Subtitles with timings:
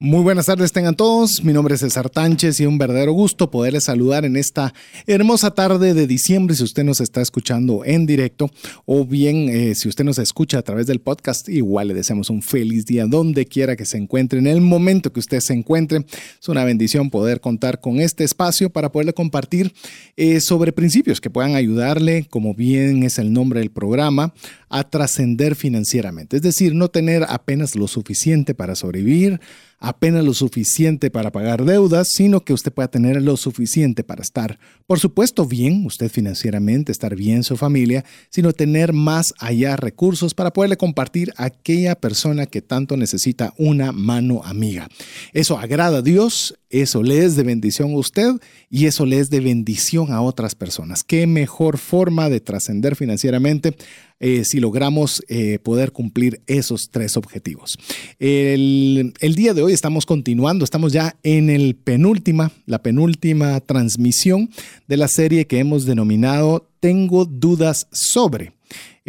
[0.00, 3.82] Muy buenas tardes tengan todos, mi nombre es César Tánchez y un verdadero gusto poderles
[3.82, 4.72] saludar en esta
[5.08, 8.48] hermosa tarde de diciembre si usted nos está escuchando en directo
[8.86, 12.42] o bien eh, si usted nos escucha a través del podcast, igual le deseamos un
[12.42, 16.06] feliz día donde quiera que se encuentre, en el momento que usted se encuentre.
[16.40, 19.74] Es una bendición poder contar con este espacio para poderle compartir
[20.16, 24.32] eh, sobre principios que puedan ayudarle, como bien es el nombre del programa,
[24.68, 29.40] a trascender financieramente, es decir, no tener apenas lo suficiente para sobrevivir,
[29.78, 34.58] apenas lo suficiente para pagar deudas, sino que usted pueda tener lo suficiente para estar,
[34.86, 40.52] por supuesto, bien, usted financieramente, estar bien su familia, sino tener más allá recursos para
[40.52, 44.88] poderle compartir a aquella persona que tanto necesita una mano amiga.
[45.32, 48.32] Eso agrada a Dios, eso le es de bendición a usted
[48.68, 51.04] y eso le es de bendición a otras personas.
[51.04, 53.74] ¿Qué mejor forma de trascender financieramente
[54.20, 57.78] eh, si logramos eh, poder cumplir esos tres objetivos?
[58.18, 64.50] El, el, día de hoy estamos continuando, estamos ya en el penúltima, la penúltima transmisión
[64.86, 68.57] de la serie que hemos denominado Tengo dudas sobre.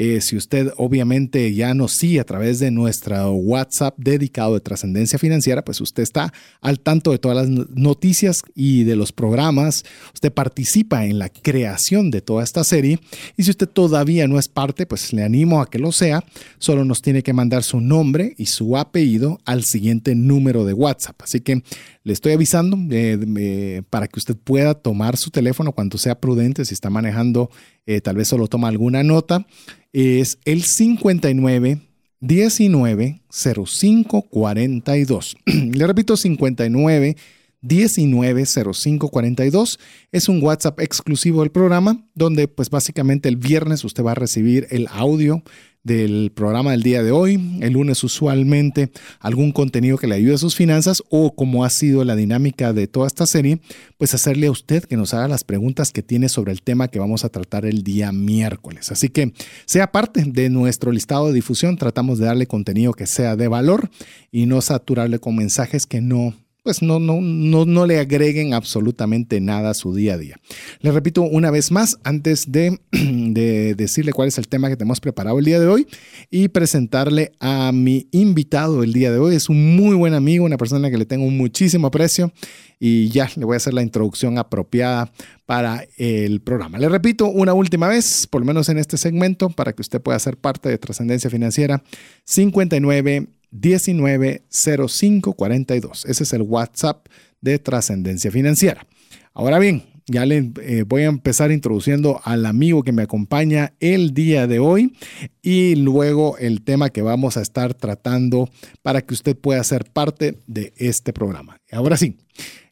[0.01, 5.19] Eh, si usted obviamente ya nos sigue a través de nuestro WhatsApp dedicado de trascendencia
[5.19, 9.83] financiera, pues usted está al tanto de todas las noticias y de los programas.
[10.13, 13.01] Usted participa en la creación de toda esta serie.
[13.35, 16.23] Y si usted todavía no es parte, pues le animo a que lo sea.
[16.59, 21.21] Solo nos tiene que mandar su nombre y su apellido al siguiente número de WhatsApp.
[21.23, 21.61] Así que
[22.05, 26.73] le estoy avisando eh, para que usted pueda tomar su teléfono cuando sea prudente, si
[26.73, 27.49] está manejando,
[27.89, 29.45] eh, tal vez solo toma alguna nota
[29.93, 31.79] es el 59
[32.19, 35.37] 19 05 42.
[35.45, 37.15] Le repito, 59
[37.61, 39.79] 19 05 42.
[40.11, 44.67] Es un WhatsApp exclusivo del programa donde pues básicamente el viernes usted va a recibir
[44.69, 45.43] el audio
[45.83, 47.57] del programa del día de hoy.
[47.61, 52.03] El lunes usualmente algún contenido que le ayude a sus finanzas o como ha sido
[52.03, 53.59] la dinámica de toda esta serie,
[53.97, 56.99] pues hacerle a usted que nos haga las preguntas que tiene sobre el tema que
[56.99, 58.91] vamos a tratar el día miércoles.
[58.91, 59.33] Así que
[59.65, 63.89] sea parte de nuestro listado de difusión, tratamos de darle contenido que sea de valor
[64.31, 69.39] y no saturarle con mensajes que no pues no, no, no, no le agreguen absolutamente
[69.39, 70.35] nada a su día a día.
[70.81, 74.99] Le repito una vez más, antes de, de, decirle cuál es el tema que tenemos
[74.99, 75.87] preparado el día de hoy
[76.29, 79.35] y presentarle a mi invitado el día de hoy.
[79.35, 82.31] Es un muy buen amigo, una persona que le tengo muchísimo aprecio
[82.79, 85.11] y ya le voy a hacer la introducción apropiada
[85.45, 86.77] para el programa.
[86.77, 90.19] Le repito una última vez, por lo menos en este segmento, para que usted pueda
[90.19, 91.83] ser parte de Trascendencia Financiera,
[92.25, 96.05] 59 190542.
[96.05, 97.07] Ese es el WhatsApp
[97.41, 98.87] de Trascendencia Financiera.
[99.33, 104.13] Ahora bien, ya le eh, voy a empezar introduciendo al amigo que me acompaña el
[104.13, 104.93] día de hoy
[105.41, 108.49] y luego el tema que vamos a estar tratando
[108.81, 111.57] para que usted pueda ser parte de este programa.
[111.71, 112.17] Ahora sí,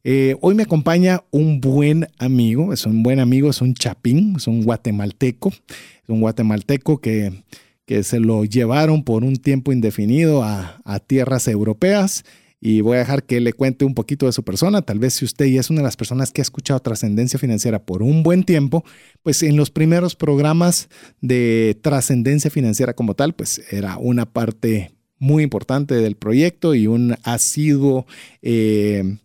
[0.04, 4.48] eh, hoy me acompaña un buen amigo, es un buen amigo, es un chapín, es
[4.48, 7.44] un guatemalteco, es un guatemalteco que
[7.88, 12.25] que se lo llevaron por un tiempo indefinido a, tierras europeas.
[12.59, 14.81] Y voy a dejar que le cuente un poquito de su persona.
[14.81, 17.86] Tal vez si usted ya es una de las personas que ha escuchado trascendencia financiera
[17.86, 18.84] por un buen tiempo,
[19.24, 20.90] pues en los primeros programas
[21.22, 27.16] de trascendencia financiera como tal, pues era una parte muy importante del proyecto y un
[27.24, 28.06] asiduo
[28.42, 29.18] eh,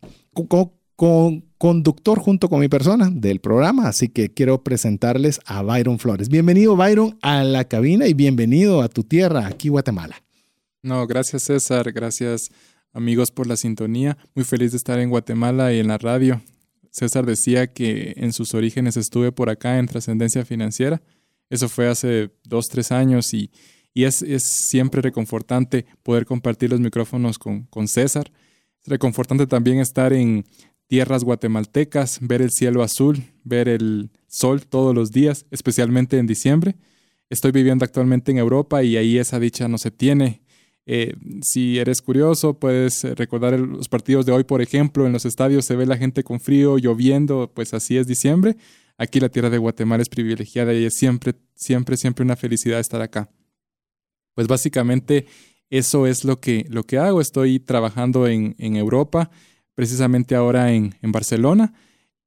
[1.62, 6.28] conductor junto con mi persona del programa, así que quiero presentarles a Byron Flores.
[6.28, 10.24] Bienvenido Byron a la cabina y bienvenido a tu tierra, aquí Guatemala.
[10.82, 12.50] No, gracias César, gracias
[12.92, 14.18] amigos por la sintonía.
[14.34, 16.42] Muy feliz de estar en Guatemala y en la radio.
[16.90, 21.00] César decía que en sus orígenes estuve por acá en Trascendencia Financiera.
[21.48, 23.52] Eso fue hace dos, tres años y,
[23.94, 28.32] es, siempre reconfortante poder compartir los micrófonos con, con César.
[28.82, 30.44] Es reconfortante también estar en
[30.86, 36.76] tierras guatemaltecas, ver el cielo azul, ver el sol todos los días, especialmente en diciembre.
[37.30, 40.42] Estoy viviendo actualmente en Europa y ahí esa dicha no se tiene.
[40.84, 45.24] Eh, si eres curioso, puedes eh, recordar los partidos de hoy, por ejemplo, en los
[45.24, 48.56] estadios se ve la gente con frío, lloviendo, pues así es diciembre.
[48.98, 53.00] Aquí la tierra de Guatemala es privilegiada y es siempre, siempre, siempre una felicidad estar
[53.00, 53.30] acá.
[54.34, 55.26] Pues básicamente
[55.70, 57.20] eso es lo que, lo que hago.
[57.20, 59.30] Estoy trabajando en, en Europa
[59.74, 61.72] precisamente ahora en, en Barcelona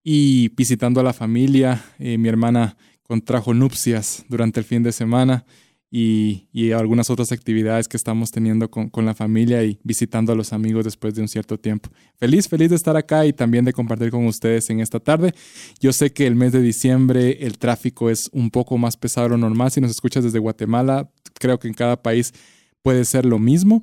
[0.04, 1.84] y visitando a la familia.
[2.00, 5.46] Eh, mi hermana contrajo nupcias durante el fin de semana
[5.92, 10.52] y, algunas otras actividades que estamos teniendo con, con, la familia y visitando a los
[10.52, 11.90] amigos después de un cierto tiempo.
[12.18, 15.34] Feliz, feliz de estar acá y también de compartir con ustedes en esta tarde.
[15.80, 19.30] Yo sé que el mes de diciembre el tráfico es un poco más pesado de
[19.32, 19.72] lo normal.
[19.72, 21.10] Si nos escuchas desde Guatemala,
[21.40, 22.34] creo que en cada país
[22.82, 23.82] puede ser lo mismo,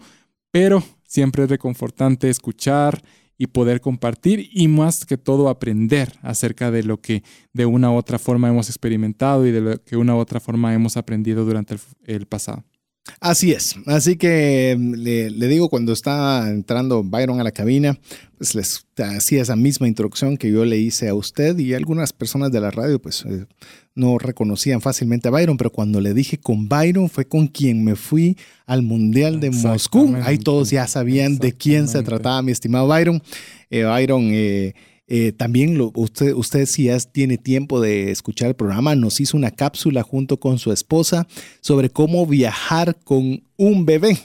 [0.51, 3.03] pero siempre es reconfortante escuchar
[3.39, 7.97] y poder compartir y más que todo aprender acerca de lo que de una u
[7.97, 11.45] otra forma hemos experimentado y de lo que de una u otra forma hemos aprendido
[11.45, 12.65] durante el, pasado.
[13.21, 13.77] Así es.
[13.87, 17.99] Así que mm, le, le, digo, cuando está entrando Byron a la cabina,
[18.39, 22.51] pues les hacía esa misma introducción que yo le hice a usted y algunas personas
[22.53, 23.47] de la radio, pues eh,
[23.95, 27.97] no reconocían fácilmente a Byron, pero cuando le dije con Byron fue con quien me
[27.97, 30.17] fui al Mundial de Moscú.
[30.23, 33.23] Ahí todos ya sabían de quién se trataba, mi estimado Byron.
[33.71, 34.75] Eh, Byron, eh,
[35.15, 39.51] eh, también usted, usted si ya tiene tiempo de escuchar el programa, nos hizo una
[39.51, 41.27] cápsula junto con su esposa
[41.61, 44.17] sobre cómo viajar con un bebé.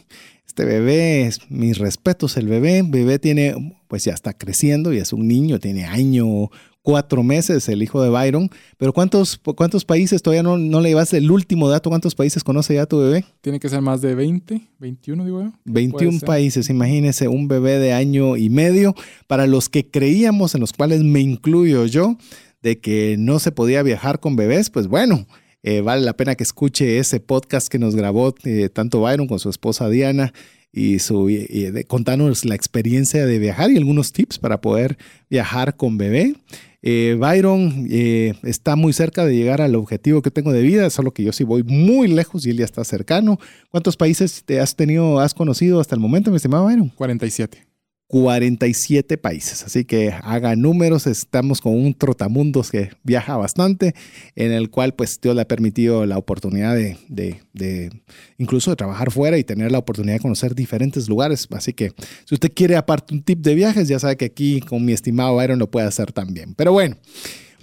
[0.47, 5.27] Este bebé, mis respetos, el bebé, bebé tiene, pues ya está creciendo y es un
[5.27, 6.51] niño, tiene año,
[6.87, 8.49] cuatro meses el hijo de Byron.
[8.77, 11.89] Pero ¿cuántos, cuántos países todavía no, no le llevas el último dato?
[11.89, 13.25] ¿Cuántos países conoce ya tu bebé?
[13.41, 15.51] Tiene que ser más de 20, 21 digo yo.
[15.65, 18.95] 21 países, imagínese un bebé de año y medio.
[19.27, 22.15] Para los que creíamos, en los cuales me incluyo yo,
[22.61, 25.27] de que no se podía viajar con bebés, pues bueno.
[25.63, 29.39] Eh, vale la pena que escuche ese podcast que nos grabó eh, tanto Byron con
[29.39, 30.31] su esposa Diana
[30.71, 31.29] y, su,
[31.87, 34.97] contarnos la experiencia de viajar y algunos tips para poder
[35.29, 36.35] viajar con bebé.
[36.81, 41.11] Eh, Byron eh, está muy cerca de llegar al objetivo que tengo de vida, solo
[41.11, 43.39] que yo sí voy muy lejos y él ya está cercano.
[43.71, 46.89] ¿Cuántos países te has tenido, has conocido hasta el momento, mi estimado Byron?
[46.89, 47.66] 47.
[48.07, 49.63] 47 países.
[49.63, 53.95] Así que haga números, estamos con un trotamundos que viaja bastante,
[54.35, 57.91] en el cual pues Dios le ha permitido la oportunidad de, de,
[58.37, 61.47] incluso de trabajar fuera y tener la oportunidad de conocer diferentes lugares.
[61.51, 61.91] Así que
[62.25, 65.35] si usted quiere aparte un tip de viajes, ya sabe que aquí con mi estimado
[65.35, 66.53] Byron lo puede hacer también.
[66.55, 66.95] Pero bueno.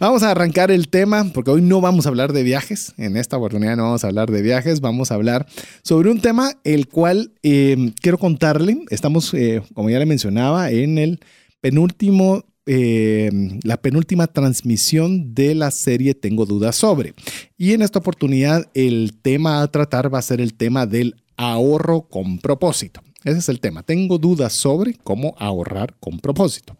[0.04, 2.92] Vamos a arrancar el tema porque hoy no vamos a hablar de viajes.
[2.98, 4.82] En esta oportunidad no vamos a hablar de viajes.
[4.82, 5.46] Vamos a hablar
[5.82, 8.84] sobre un tema el cual eh, quiero contarle.
[8.90, 11.20] Estamos, eh, como ya le mencionaba, en el
[11.62, 13.30] penúltimo eh,
[13.62, 17.14] la penúltima transmisión de la serie Tengo dudas sobre.
[17.56, 22.10] Y en esta oportunidad el tema a tratar va a ser el tema del ahorro
[22.10, 23.00] con propósito.
[23.24, 23.82] Ese es el tema.
[23.82, 26.76] Tengo dudas sobre cómo ahorrar con propósito.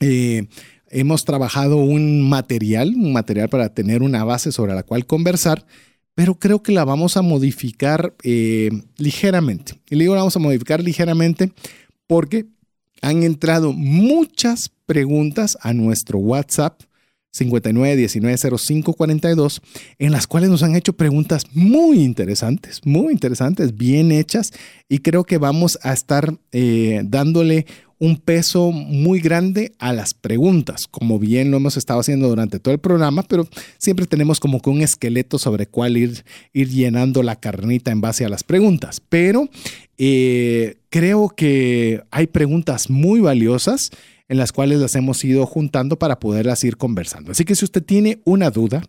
[0.00, 0.46] Eh,
[0.96, 5.66] hemos trabajado un material, un material para tener una base sobre la cual conversar,
[6.14, 9.74] pero creo que la vamos a modificar eh, ligeramente.
[9.90, 11.52] Y le digo, la vamos a modificar ligeramente
[12.06, 12.46] porque
[13.02, 16.80] han entrado muchas preguntas a nuestro WhatsApp
[17.34, 19.60] 59190542,
[19.98, 24.54] en las cuales nos han hecho preguntas muy interesantes, muy interesantes, bien hechas,
[24.88, 27.66] y creo que vamos a estar eh, dándole
[27.98, 32.74] un peso muy grande a las preguntas, como bien lo hemos estado haciendo durante todo
[32.74, 33.48] el programa, pero
[33.78, 38.24] siempre tenemos como que un esqueleto sobre cuál ir, ir llenando la carnita en base
[38.24, 39.00] a las preguntas.
[39.08, 39.48] Pero
[39.98, 43.90] eh, creo que hay preguntas muy valiosas
[44.28, 47.32] en las cuales las hemos ido juntando para poderlas ir conversando.
[47.32, 48.82] Así que si usted tiene una duda,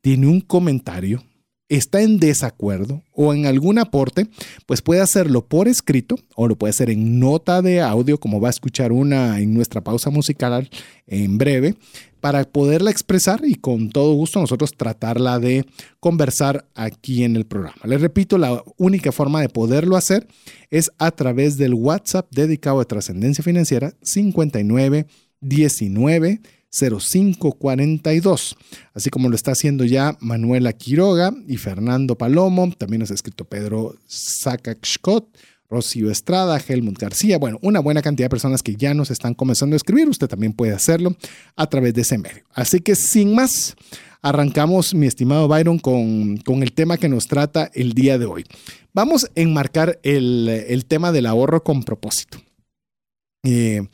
[0.00, 1.22] tiene un comentario,
[1.70, 4.26] está en desacuerdo o en algún aporte,
[4.66, 8.48] pues puede hacerlo por escrito o lo puede hacer en nota de audio, como va
[8.48, 10.68] a escuchar una en nuestra pausa musical
[11.06, 11.76] en breve,
[12.20, 15.64] para poderla expresar y con todo gusto nosotros tratarla de
[16.00, 17.78] conversar aquí en el programa.
[17.84, 20.26] Les repito, la única forma de poderlo hacer
[20.70, 25.06] es a través del WhatsApp dedicado a trascendencia financiera 59
[25.40, 28.56] 19 0542,
[28.94, 33.44] así como lo está haciendo ya Manuela Quiroga y Fernando Palomo, también nos ha escrito
[33.44, 35.26] Pedro Scott,
[35.68, 39.74] Rocío Estrada, Helmut García, bueno, una buena cantidad de personas que ya nos están comenzando
[39.74, 41.16] a escribir, usted también puede hacerlo
[41.56, 42.44] a través de ese medio.
[42.52, 43.76] Así que sin más,
[44.22, 48.44] arrancamos, mi estimado Byron, con, con el tema que nos trata el día de hoy.
[48.92, 52.38] Vamos a enmarcar el, el tema del ahorro con propósito.
[53.44, 53.88] Eh,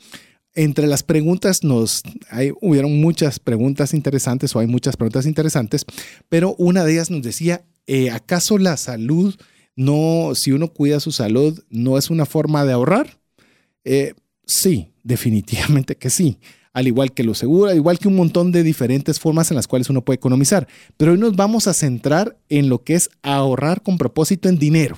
[0.57, 5.85] entre las preguntas nos hay, hubieron muchas preguntas interesantes o hay muchas preguntas interesantes,
[6.29, 9.35] pero una de ellas nos decía, eh, ¿acaso la salud
[9.75, 13.19] no, si uno cuida su salud, no es una forma de ahorrar?
[13.85, 16.39] Eh, sí, definitivamente que sí.
[16.73, 19.89] Al igual que lo seguro, igual que un montón de diferentes formas en las cuales
[19.89, 20.67] uno puede economizar.
[20.95, 24.97] Pero hoy nos vamos a centrar en lo que es ahorrar con propósito en dinero.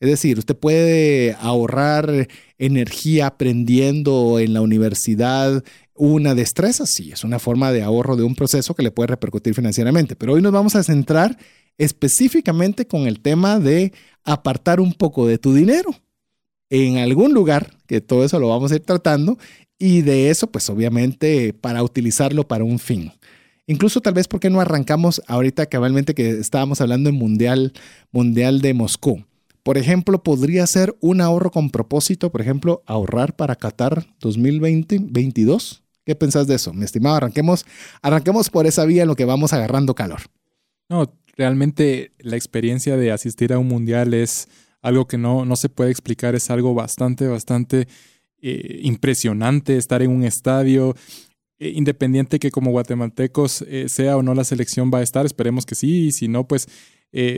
[0.00, 5.64] Es decir, usted puede ahorrar energía aprendiendo en la universidad
[5.94, 9.54] una destreza, sí, es una forma de ahorro de un proceso que le puede repercutir
[9.54, 10.14] financieramente.
[10.14, 11.36] Pero hoy nos vamos a centrar
[11.78, 13.92] específicamente con el tema de
[14.24, 15.90] apartar un poco de tu dinero
[16.70, 19.38] en algún lugar, que todo eso lo vamos a ir tratando,
[19.78, 23.12] y de eso, pues obviamente, para utilizarlo para un fin.
[23.66, 27.72] Incluso tal vez porque no arrancamos ahorita cabalmente que estábamos hablando en Mundial,
[28.12, 29.24] Mundial de Moscú.
[29.68, 35.82] Por ejemplo, podría ser un ahorro con propósito, por ejemplo, ahorrar para Qatar 2020-22.
[36.06, 36.72] ¿Qué pensás de eso?
[36.72, 37.66] Mi estimado, arranquemos,
[38.00, 40.20] arranquemos por esa vía en lo que vamos agarrando calor.
[40.88, 44.48] No, realmente la experiencia de asistir a un mundial es
[44.80, 47.88] algo que no, no se puede explicar, es algo bastante, bastante
[48.40, 50.94] eh, impresionante estar en un estadio,
[51.58, 55.66] eh, independiente que como guatemaltecos eh, sea o no la selección va a estar, esperemos
[55.66, 56.68] que sí, y si no, pues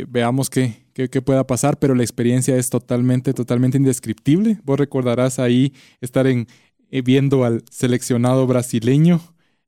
[0.09, 4.59] veamos qué, qué, pueda pasar, pero la experiencia es totalmente, totalmente indescriptible.
[4.65, 6.47] Vos recordarás ahí estar en,
[6.91, 9.21] viendo al seleccionado brasileño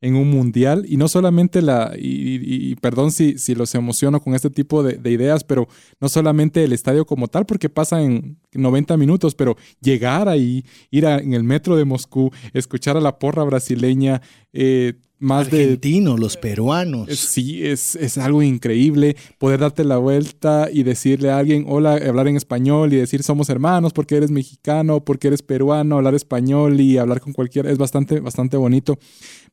[0.03, 4.51] en un mundial y no solamente la, y, perdón si, si, los emociono con este
[4.51, 5.69] tipo de, ideas, pero
[6.01, 11.05] no solamente el estadio como tal, porque pasa en 90 minutos, pero llegar ahí, ir
[11.05, 14.21] en el metro de Moscú, escuchar a la porra brasileña,
[14.53, 17.09] eh, más Argentinos, los peruanos.
[17.17, 22.27] Sí, es, es, algo increíble poder darte la vuelta y decirle a alguien, hola, hablar
[22.27, 26.99] en español y decir somos hermanos porque eres mexicano, porque eres peruano, hablar español y
[26.99, 28.99] hablar con cualquiera, es bastante, bastante bonito.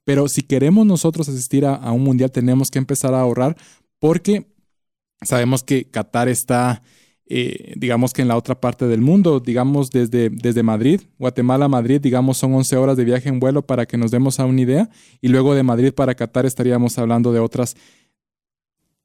[0.04, 3.56] Pero si queremos nosotros asistir a, un mundial, tenemos que empezar a ahorrar
[4.00, 4.48] porque
[5.22, 6.82] sabemos que Qatar está,
[7.32, 12.02] eh, digamos que en la otra parte del mundo, digamos desde, desde Madrid, Guatemala Madrid,
[12.02, 14.90] digamos son 11 horas de viaje en vuelo para que nos demos a una idea.
[15.22, 17.78] Y luego de Madrid para Qatar estaríamos hablando de otras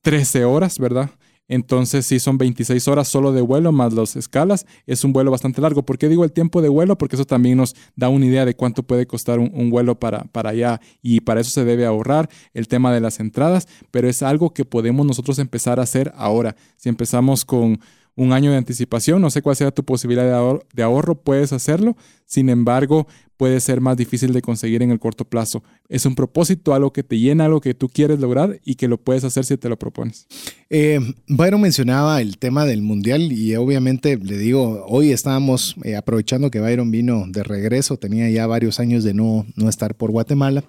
[0.01, 1.11] 13 horas, ¿verdad?
[1.47, 5.61] Entonces, si son 26 horas solo de vuelo más las escalas, es un vuelo bastante
[5.61, 5.85] largo.
[5.85, 6.97] ¿Por qué digo el tiempo de vuelo?
[6.97, 10.51] Porque eso también nos da una idea de cuánto puede costar un, vuelo para, para
[10.51, 14.55] allá y para eso se debe ahorrar el tema de las entradas, pero es algo
[14.55, 16.57] que podemos nosotros empezar a hacer ahora.
[16.77, 17.79] Si empezamos con
[18.17, 19.21] un año de anticipación.
[19.21, 20.25] No sé cuál sea tu posibilidad
[20.73, 21.97] de ahorro, puedes hacerlo.
[22.27, 23.07] Sin embargo,
[23.37, 25.63] puede ser más difícil de conseguir en el corto plazo.
[25.89, 28.99] Es un propósito, algo que te llena, algo que tú quieres lograr y que lo
[28.99, 30.27] puedes hacer si te lo propones.
[30.71, 36.51] Eh, Byron mencionaba el tema del mundial y obviamente le digo, hoy estábamos eh, aprovechando
[36.51, 40.65] que Byron vino de regreso, tenía ya varios años de no, no estar por Guatemala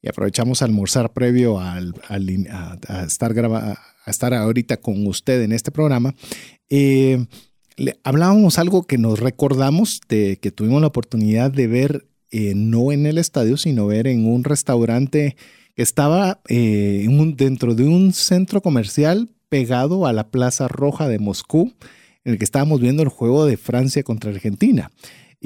[0.00, 3.74] y aprovechamos a almorzar previo al, a, estar grabando
[4.04, 6.14] a estar ahorita con usted en este programa,
[6.70, 7.26] eh,
[8.02, 13.06] hablábamos algo que nos recordamos de que tuvimos la oportunidad de ver eh, no en
[13.06, 15.36] el estadio, sino ver en un restaurante
[15.76, 17.06] que estaba eh,
[17.36, 21.72] dentro de un centro comercial pegado a la Plaza Roja de Moscú,
[22.24, 24.90] en el que estábamos viendo el juego de Francia contra Argentina.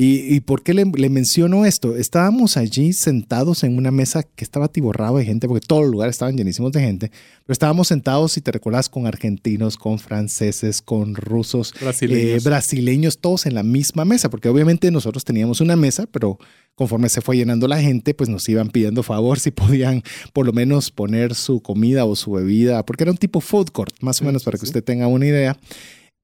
[0.00, 1.96] ¿Y, por qué le, menciono esto?
[1.96, 6.14] Estábamos allí sentados en una mesa que estaba atiborrado de gente, porque todos los lugares
[6.14, 7.10] estaban llenísimos de gente,
[7.44, 12.44] pero estábamos sentados, si te recuerdas, con argentinos, con franceses, con rusos, brasileños.
[12.44, 16.38] Eh, brasileños, todos en la misma mesa, porque obviamente nosotros teníamos una mesa, pero
[16.76, 20.52] conforme se fue llenando la gente, pues nos iban pidiendo favor si podían por lo
[20.52, 24.24] menos poner su comida o su bebida, porque era un tipo food court, más o
[24.24, 25.58] menos para que usted tenga una idea.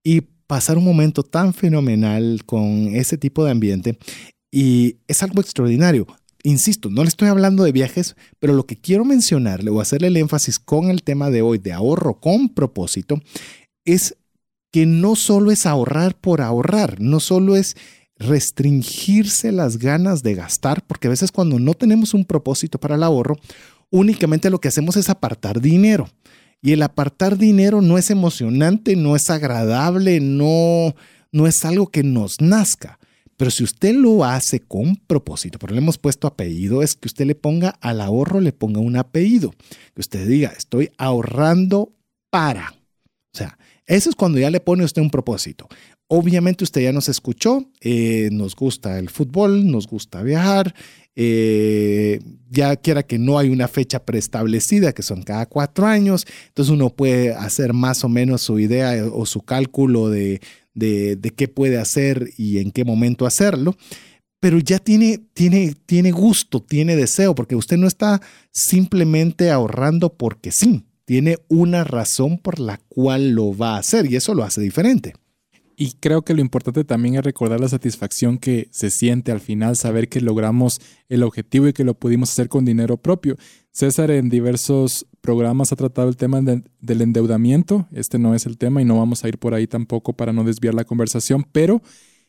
[0.05, 3.99] Y pasar un momento tan fenomenal con ese tipo de ambiente
[4.51, 6.07] y es algo extraordinario.
[6.43, 10.17] Insisto, no le estoy hablando de viajes, pero lo que quiero mencionarle o hacerle el
[10.17, 13.21] énfasis con el tema de hoy de ahorro con propósito
[13.85, 14.17] es
[14.71, 17.77] que no solo es ahorrar por ahorrar, no solo es
[18.17, 23.03] restringirse las ganas de gastar, porque a veces cuando no tenemos un propósito para el
[23.03, 23.37] ahorro,
[23.91, 26.09] únicamente lo que hacemos es apartar dinero.
[26.65, 30.95] Y el apartar dinero no es emocionante, no es agradable, no,
[31.31, 32.99] no es algo que nos nazca.
[33.37, 37.27] Pero si usted lo hace con propósito, pero le hemos puesto apellido, es que usted
[37.27, 39.53] le ponga al ahorro, le ponga un apellido.
[39.95, 41.93] Que usted diga, estoy ahorrando
[42.31, 42.71] para.
[42.71, 45.69] O sea, eso es cuando ya le pone usted un propósito.
[46.07, 50.75] Obviamente usted ya nos escuchó, eh, nos gusta el fútbol, nos gusta viajar,
[51.17, 56.73] eh, ya quiera que no hay una fecha preestablecida, que son cada cuatro años, entonces
[56.73, 60.41] uno puede hacer más o menos su idea o su cálculo de,
[60.75, 63.77] de, qué puede hacer y en qué momento hacerlo
[64.41, 68.21] pero ya tiene, tiene, tiene gusto, tiene deseo, porque usted no está
[68.53, 74.17] simplemente ahorrando porque sí, tiene una razón por la cual lo va a hacer y
[74.17, 75.15] eso lo hace diferente.
[75.77, 79.77] Y creo que lo importante también es recordar la satisfacción que se siente al final,
[79.77, 83.37] saber que logramos el objetivo y que lo pudimos hacer con dinero propio.
[83.73, 87.89] César en diversos programas ha tratado el tema del endeudamiento.
[87.91, 90.45] Este no es el tema y no vamos a ir por ahí tampoco para no
[90.45, 91.83] desviar la conversación, pero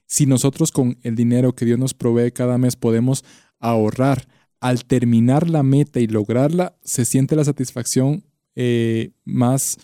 [0.07, 3.23] si nosotros con el dinero que Dios nos provee cada mes podemos
[3.59, 4.27] ahorrar,
[4.59, 8.23] al terminar la meta y lograrla, se siente la satisfacción
[8.55, 9.77] eh, más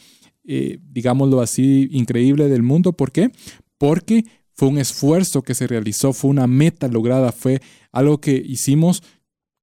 [0.53, 2.91] eh, digámoslo así, increíble del mundo.
[2.91, 3.31] ¿Por qué?
[3.77, 7.61] Porque fue un esfuerzo que se realizó, fue una meta lograda, fue
[7.93, 9.01] algo que hicimos,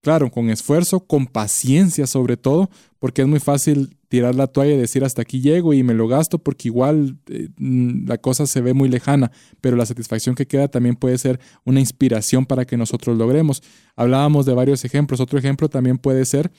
[0.00, 4.78] claro, con esfuerzo, con paciencia sobre todo, porque es muy fácil tirar la toalla y
[4.78, 8.62] decir hasta aquí llego y me lo gasto porque igual eh, mm, la cosa se
[8.62, 9.30] ve muy lejana,
[9.60, 13.62] pero la satisfacción que queda también puede ser una inspiración para que nosotros logremos.
[13.94, 16.50] Hablábamos de varios ejemplos, otro ejemplo también puede ser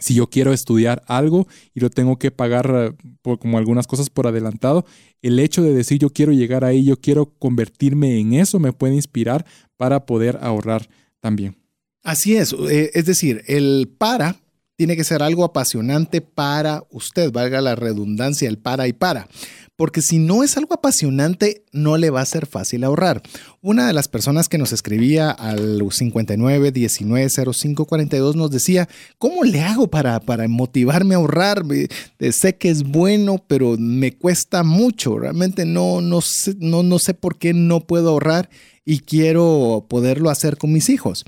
[0.00, 2.92] si yo quiero estudiar algo y lo tengo que pagar eh,
[3.22, 4.84] por, como algunas cosas por adelantado,
[5.22, 8.94] el hecho de decir yo quiero llegar ahí, yo quiero convertirme en eso, me puede
[8.94, 10.88] inspirar para poder ahorrar
[11.20, 11.56] también.
[12.02, 14.36] Así es, eh, es decir, el para
[14.76, 19.28] tiene que ser algo apasionante para usted, valga la redundancia, el para y para
[19.80, 23.22] porque si no es algo apasionante, no le va a ser fácil ahorrar.
[23.62, 29.42] Una de las personas que nos escribía al 59 19 05 42 nos decía, ¿cómo
[29.42, 31.62] le hago para, para motivarme a ahorrar?
[32.30, 35.18] Sé que es bueno, pero me cuesta mucho.
[35.18, 38.50] Realmente no, no, sé, no, no sé por qué no puedo ahorrar
[38.84, 41.24] y quiero poderlo hacer con mis hijos.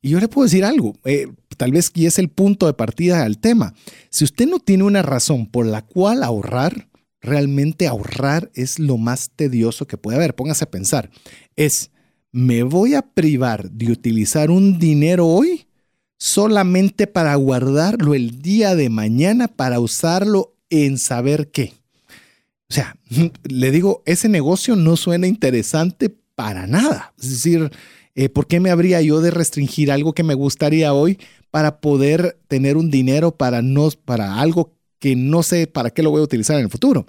[0.00, 3.24] Y yo le puedo decir algo, eh, tal vez y es el punto de partida
[3.24, 3.74] al tema.
[4.10, 6.86] Si usted no tiene una razón por la cual ahorrar,
[7.20, 10.34] realmente ahorrar es lo más tedioso que puede haber.
[10.34, 11.10] Póngase a pensar,
[11.56, 11.90] es,
[12.32, 15.66] ¿me voy a privar de utilizar un dinero hoy
[16.18, 21.74] solamente para guardarlo el día de mañana para usarlo en saber qué?
[22.68, 22.96] O sea,
[23.44, 27.14] le digo, ese negocio no suena interesante para nada.
[27.18, 27.70] Es decir,
[28.14, 31.18] eh, ¿por qué me habría yo de restringir algo que me gustaría hoy
[31.50, 36.10] para poder tener un dinero para, no, para algo que no sé para qué lo
[36.10, 37.06] voy a utilizar en el futuro.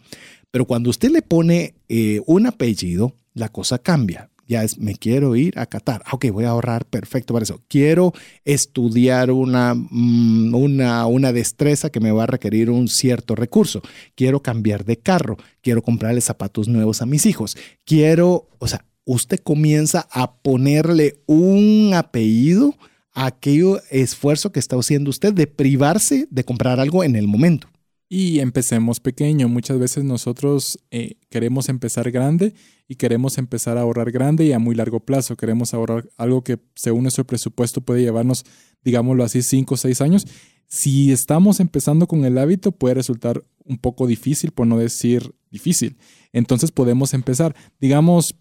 [0.52, 4.30] Pero cuando usted le pone eh, un apellido, la cosa cambia.
[4.48, 6.02] Ya es, me quiero ir a Qatar.
[6.06, 7.62] Ah, ok, voy a ahorrar perfecto para eso.
[7.68, 8.14] Quiero
[8.46, 13.82] estudiar una, mm, una, una destreza que me va a requerir un cierto recurso.
[14.16, 15.38] Quiero cambiar de carro.
[15.62, 17.58] Quiero comprarle zapatos nuevos a mis hijos.
[17.84, 22.74] Quiero, o sea, usted comienza a ponerle un apellido
[23.14, 27.68] a aquello esfuerzo que está haciendo usted de privarse de comprar algo en el momento.
[28.10, 29.50] Y empecemos pequeño.
[29.50, 32.54] Muchas veces nosotros eh, queremos empezar grande
[32.88, 35.36] y queremos empezar a ahorrar grande y a muy largo plazo.
[35.36, 38.46] Queremos ahorrar algo que según nuestro presupuesto puede llevarnos,
[38.84, 40.26] digámoslo así, 5 o 6 años.
[40.68, 45.98] Si estamos empezando con el hábito puede resultar un poco difícil, por no decir difícil.
[46.32, 48.36] Entonces podemos empezar, digamos,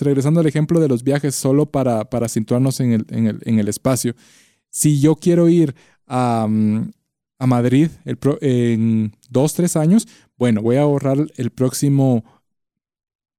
[0.00, 3.58] regresando al ejemplo de los viajes solo para, para situarnos en el, en, el, en
[3.58, 4.14] el espacio.
[4.70, 5.74] Si yo quiero ir
[6.06, 6.90] a, mm,
[7.38, 12.24] a Madrid el en dos, tres años, bueno, voy a ahorrar el próximo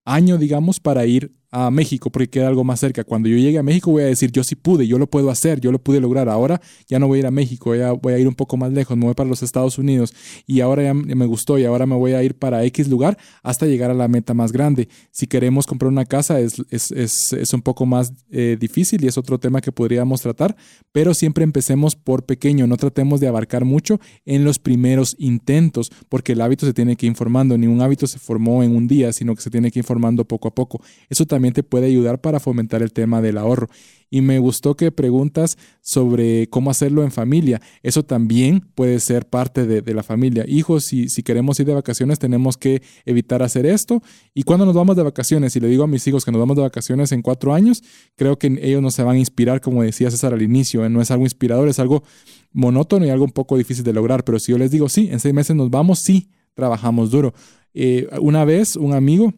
[0.06, 3.04] año, digamos, para ir a México porque queda algo más cerca.
[3.04, 5.60] Cuando yo llegue a México voy a decir, yo sí pude, yo lo puedo hacer,
[5.60, 6.30] yo lo pude lograr.
[6.30, 8.72] Ahora ya no voy a ir a México, ya voy a ir un poco más
[8.72, 10.14] lejos, me voy para los Estados Unidos
[10.46, 13.66] y ahora ya me gustó y ahora me voy a ir para X lugar hasta
[13.66, 14.90] llegar a la meta más grande.
[15.12, 19.18] Si queremos comprar una casa es, es, es, un poco más eh, difícil y es
[19.18, 20.56] otro tema que podríamos tratar,
[20.92, 26.34] pero siempre empecemos por pequeño, no tratemos de abarcar mucho en los primeros intentos porque
[26.34, 29.12] el hábito se tiene que ir informando, ni un hábito se formó en un día,
[29.14, 30.82] sino que se tiene que ir informando poco a poco.
[31.10, 33.68] Eso también te puede ayudar para fomentar el tema del ahorro.
[34.12, 37.62] Y me gustó que preguntas sobre cómo hacerlo en familia.
[37.84, 40.46] Eso también puede ser parte de, la familia.
[40.48, 44.02] Hijos, si, si queremos ir de vacaciones, tenemos que evitar hacer esto.
[44.34, 46.56] Y cuando nos vamos de vacaciones, y le digo a mis hijos que nos vamos
[46.56, 47.84] de vacaciones en cuatro años,
[48.16, 50.84] creo que ellos no se van a inspirar, como decía César al inicio.
[50.84, 50.90] ¿eh?
[50.90, 52.04] No es algo inspirador, es algo
[52.52, 54.24] monótono y algo un poco difícil de lograr.
[54.24, 57.34] Pero si yo les digo, sí, en seis meses nos vamos, sí, trabajamos duro.
[57.76, 59.34] Eh, una vez un amigo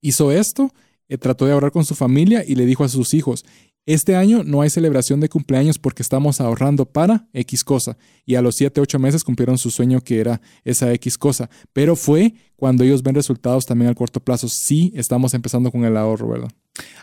[0.00, 0.72] hizo esto
[1.08, 3.44] eh, trató de ahorrar con su familia y le dijo a sus hijos,
[3.86, 7.96] este año no hay celebración de cumpleaños porque estamos ahorrando para X cosa.
[8.26, 11.50] Y a los 7, 8 meses cumplieron su sueño que era esa X cosa.
[11.72, 14.48] Pero fue cuando ellos ven resultados también al corto plazo.
[14.48, 16.50] Sí, estamos empezando con el ahorro, ¿verdad?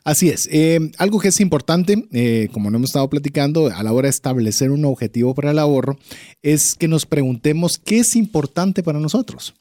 [0.03, 0.47] Así es.
[0.51, 4.11] Eh, algo que es importante, eh, como no hemos estado platicando, a la hora de
[4.11, 5.97] establecer un objetivo para el ahorro,
[6.41, 9.55] es que nos preguntemos qué es importante para nosotros.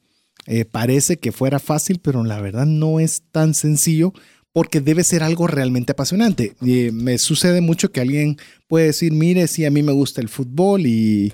[0.71, 4.13] Parece que fuera fácil, pero la verdad no es tan sencillo
[4.57, 6.55] porque debe ser algo realmente apasionante.
[6.63, 10.31] Y me sucede mucho que alguien puede decir, mire, sí, a mí me gusta el
[10.31, 11.31] fútbol y,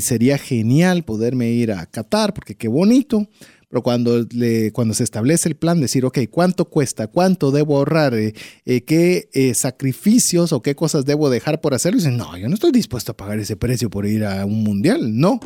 [0.00, 3.28] sería genial poderme ir a Qatar, porque qué bonito.
[3.68, 7.06] pero cuando, le, cuando se establece el plan, decir, ok, ¿cuánto cuesta?
[7.06, 8.14] ¿Cuánto debo ahorrar?
[8.14, 11.98] Eh, eh, ¿Qué eh, sacrificios o qué cosas debo dejar por hacerlo?
[11.98, 15.16] Dicen, no, yo no estoy dispuesto a pagar ese precio por ir a un mundial,
[15.16, 15.38] no.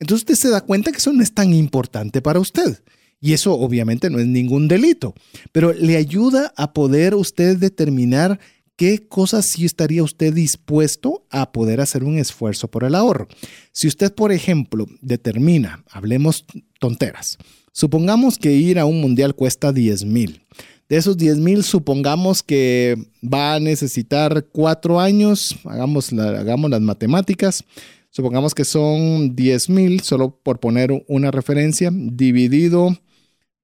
[0.00, 2.82] Entonces usted se da cuenta que eso no es tan importante para usted.
[3.20, 5.14] Y eso obviamente no es ningún delito,
[5.52, 8.40] pero le ayuda a poder usted determinar
[8.76, 13.28] qué cosas sí estaría usted dispuesto a poder hacer un esfuerzo por el ahorro.
[13.72, 16.46] Si usted, por ejemplo, determina, hablemos
[16.78, 17.36] tonteras,
[17.72, 20.46] supongamos que ir a un mundial cuesta 10 mil.
[20.88, 27.62] De esos 10 mil, supongamos que va a necesitar cuatro años, hagamos, hagamos las matemáticas,
[28.10, 32.96] supongamos que son 10 mil, solo por poner una referencia, dividido,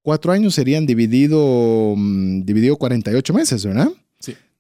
[0.03, 3.91] cuatro años serían dividido, mm, dividido 48 meses, ¿verdad?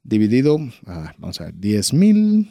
[0.03, 2.49] dividido, ah, vamos a ver, 10 mil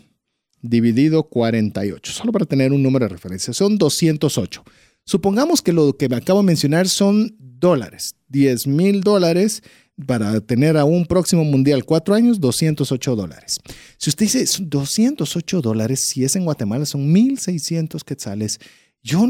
[0.61, 4.63] dividido 48, solo para tener un número de referencia, son 208.
[5.05, 9.61] Supongamos que lo que me acabo de mencionar son dólares, 10 mil dólares
[10.05, 13.57] para tener a un próximo mundial cuatro años, 208 dólares.
[13.97, 18.59] Si usted dice 208 dólares, si es en Guatemala son 1.600 quetzales,
[19.01, 19.25] yo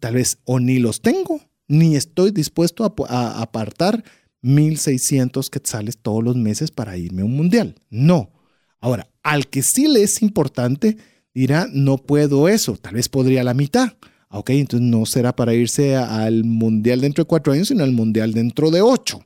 [0.00, 4.04] tal vez o ni los tengo, ni estoy dispuesto a apartar
[4.42, 7.76] 1.600 quetzales todos los meses para irme a un mundial.
[7.90, 8.32] No.
[8.80, 10.96] Ahora, al que sí le es importante,
[11.32, 13.92] dirá, no puedo eso, tal vez podría la mitad.
[14.28, 17.92] Ah, ok, entonces no será para irse al mundial dentro de cuatro años, sino al
[17.92, 19.20] mundial dentro de ocho.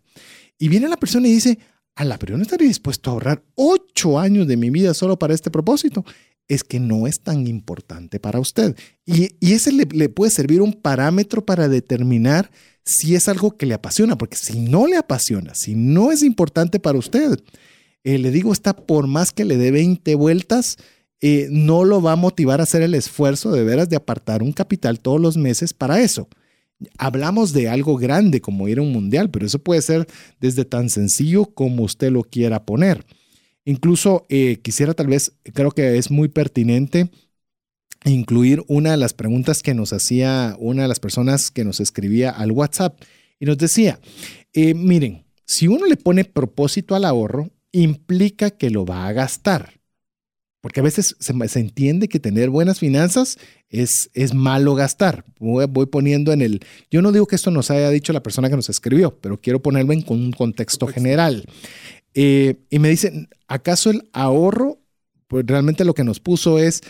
[0.59, 1.59] Y viene la persona y dice,
[1.95, 5.19] a la pero yo no estaría dispuesto a ahorrar ocho años de mi vida solo
[5.19, 6.05] para este propósito.
[6.49, 8.77] Es que no es tan importante para usted.
[9.05, 12.51] Y, ese le, le puede servir un parámetro para determinar
[12.85, 16.79] si es algo que le apasiona, porque si no le apasiona, si no es importante
[16.79, 17.41] para usted,
[18.05, 20.77] eh, le digo, está por más que le dé 20 vueltas,
[21.21, 24.53] eh, no lo va a motivar a hacer el esfuerzo de veras de apartar un
[24.53, 26.29] capital todos los meses para eso.
[26.99, 30.07] Hablamos de algo grande como ir a un mundial, pero eso puede ser
[30.41, 33.05] desde tan sencillo como usted lo quiera poner.
[33.65, 37.11] Incluso eh, quisiera tal vez, creo que es muy pertinente
[38.05, 42.31] incluir una de las preguntas que nos hacía una de las personas que nos escribía
[42.31, 43.01] al WhatsApp
[43.41, 44.01] y nos decía,
[44.53, 49.81] eh, miren, si uno le pone propósito al ahorro, implica que lo va a gastar.
[50.61, 55.25] Porque a veces se, entiende que tener buenas finanzas es, es malo gastar.
[55.39, 56.61] Voy, poniendo en el...
[56.91, 59.63] Yo no digo que esto nos haya dicho la persona que nos escribió, pero quiero
[59.63, 61.45] ponerlo en un contexto general.
[62.15, 64.81] Eh, y me dicen, ¿acaso el ahorro
[65.29, 66.83] pues realmente lo que nos puso es,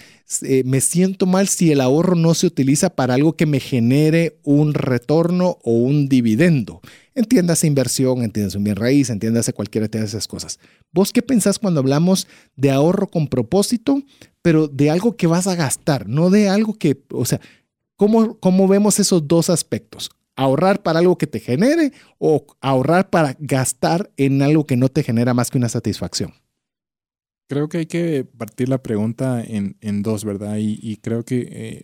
[0.42, 4.38] eh, me siento mal si el ahorro no se utiliza para algo que me genere
[4.42, 6.80] un retorno o un dividendo.
[7.16, 10.60] Entiéndase inversión, entiéndase un bien raíz, entiéndase cualquiera de esas cosas.
[10.92, 14.02] ¿Vos qué pensás cuando hablamos de ahorro con propósito,
[14.42, 17.40] pero de algo que vas a gastar, no de algo que, o sea,
[17.96, 20.10] ¿cómo, cómo vemos esos dos aspectos?
[20.36, 25.02] ahorrar para algo que te genere o ahorrar para gastar en algo que no te
[25.02, 26.34] genera más que una satisfacción.
[27.48, 30.58] Creo que hay que partir la pregunta en, dos, ¿verdad?
[30.58, 31.82] Y, creo que eh,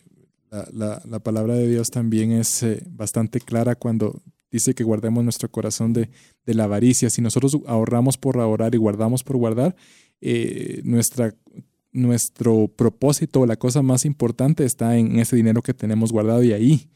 [0.73, 5.93] la, palabra de Dios también es eh, bastante clara cuando dice que guardemos nuestro corazón
[5.93, 6.09] de,
[6.45, 7.11] la avaricia.
[7.11, 9.75] Si nosotros ahorramos por ahorrar y guardamos por guardar,
[10.21, 10.83] eh,
[11.93, 16.89] nuestro propósito, la cosa más importante está en ese dinero que tenemos guardado y ahí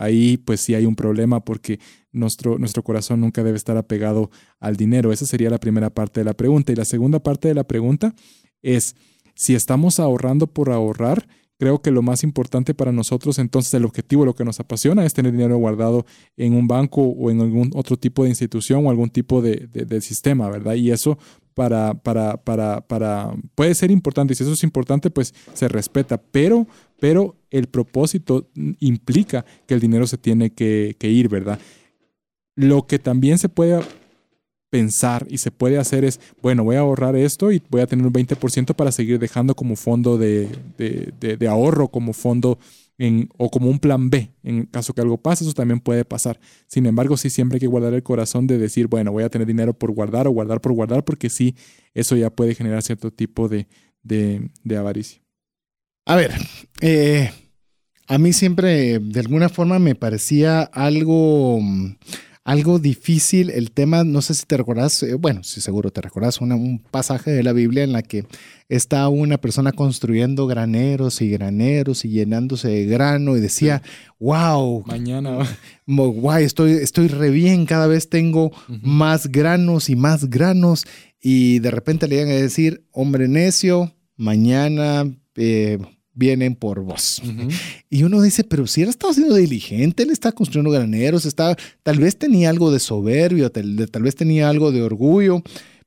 [0.00, 1.78] ahí pues sí hay un problema porque
[2.10, 5.12] nuestro corazón nunca debe estar apegado al dinero.
[5.12, 6.72] Esa sería la primera parte de la pregunta.
[6.72, 8.14] Y la segunda parte de la pregunta
[8.62, 8.96] es,
[9.34, 11.28] si estamos ahorrando por ahorrar,
[11.60, 15.14] creo que lo más importante para nosotros, entonces el objetivo, lo que nos apasiona es
[15.14, 16.04] tener dinero guardado
[16.36, 20.00] en un banco o en algún otro tipo de institución o algún tipo de, de
[20.00, 20.74] sistema, ¿verdad?
[20.74, 21.18] Y eso
[21.60, 24.32] para, para, para, para, puede ser importante.
[24.32, 26.16] Y si eso es importante, pues se respeta.
[26.18, 26.66] Pero,
[26.98, 31.58] pero el propósito implica que el dinero se tiene que, ir, ¿verdad?
[32.56, 33.82] Lo que también se puede
[34.70, 38.06] pensar y se puede hacer es, bueno, voy a ahorrar esto y voy a tener
[38.06, 42.58] un 20% para seguir dejando como fondo de, de, de ahorro, como fondo
[43.38, 46.38] o como un plan B en caso que algo pase, eso también puede pasar.
[46.66, 49.46] Sin embargo, sí siempre hay que guardar el corazón de decir, bueno, voy a tener
[49.46, 51.54] dinero por guardar o guardar por guardar, porque sí,
[51.94, 53.66] eso ya puede generar cierto tipo de,
[54.02, 55.22] de, avaricia.
[56.04, 56.32] A ver,
[56.82, 57.30] eh,
[58.06, 61.58] a mí siempre de alguna forma me parecía algo
[62.44, 66.40] algo difícil el tema, no sé si te recordás, eh, bueno, sí seguro te recordás,
[66.40, 68.24] un pasaje de la Biblia en la que
[68.68, 73.82] está una persona construyendo graneros y graneros y llenándose de grano y decía,
[74.18, 75.38] wow, mañana,
[75.86, 80.86] wow, estoy, estoy re bien, cada vez tengo más granos y más granos
[81.20, 85.04] y de repente le iban a decir, hombre necio, mañana...
[85.36, 85.78] Eh,
[86.12, 87.22] vienen por vos.
[87.88, 91.98] Y uno dice, pero si él estaba siendo diligente, él está construyendo graneros, está, tal
[91.98, 95.42] vez tenía algo de soberbio, tal, vez tenía algo de orgullo,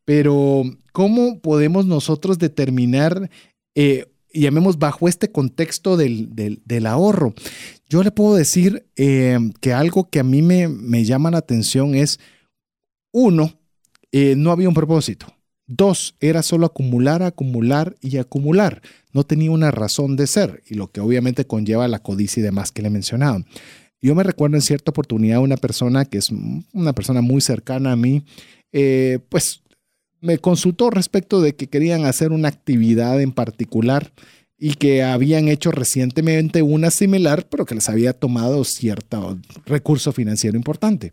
[0.05, 3.29] pero ¿cómo podemos nosotros determinar,
[3.75, 7.33] eh, llamemos bajo este contexto del, ahorro?
[7.87, 11.95] Yo le puedo decir eh, que algo que a mí me, me llama la atención
[11.95, 12.19] es,
[13.11, 13.53] uno,
[14.11, 15.27] eh, no había un propósito.
[15.75, 18.83] Dos, era solo acumular, acumular y acumular.
[19.11, 22.71] No tenía una razón de ser, y lo que obviamente conlleva la codicia y demás
[22.71, 23.43] que le mencionaba.
[23.99, 26.29] Yo me recuerdo en cierta oportunidad una persona que es
[26.73, 28.23] una persona muy cercana a mí,
[28.71, 29.63] eh, pues
[30.21, 34.13] me consultó respecto de que querían hacer una actividad en particular
[34.59, 40.55] y que habían hecho recientemente una similar, pero que les había tomado cierto recurso financiero
[40.55, 41.11] importante.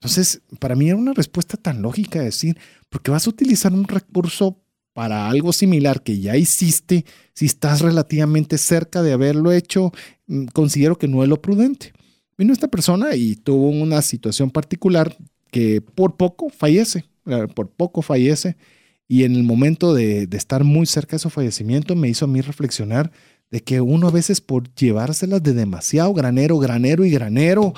[0.00, 2.56] Entonces, para mí era una respuesta tan lógica decir,
[2.88, 4.60] porque vas a utilizar un recurso
[4.92, 9.92] para algo similar que ya hiciste, si estás relativamente cerca de haberlo hecho,
[10.26, 11.92] mm, considero que no es lo prudente.
[12.36, 15.16] Vino esta persona y tuvo una situación particular
[15.50, 17.04] que por poco fallece,
[17.54, 18.56] por poco fallece,
[19.08, 22.28] y en el momento de, de estar muy cerca de su fallecimiento me hizo a
[22.28, 23.10] mí reflexionar
[23.50, 27.72] de que uno a veces por llevárselas de demasiado granero, granero y granero,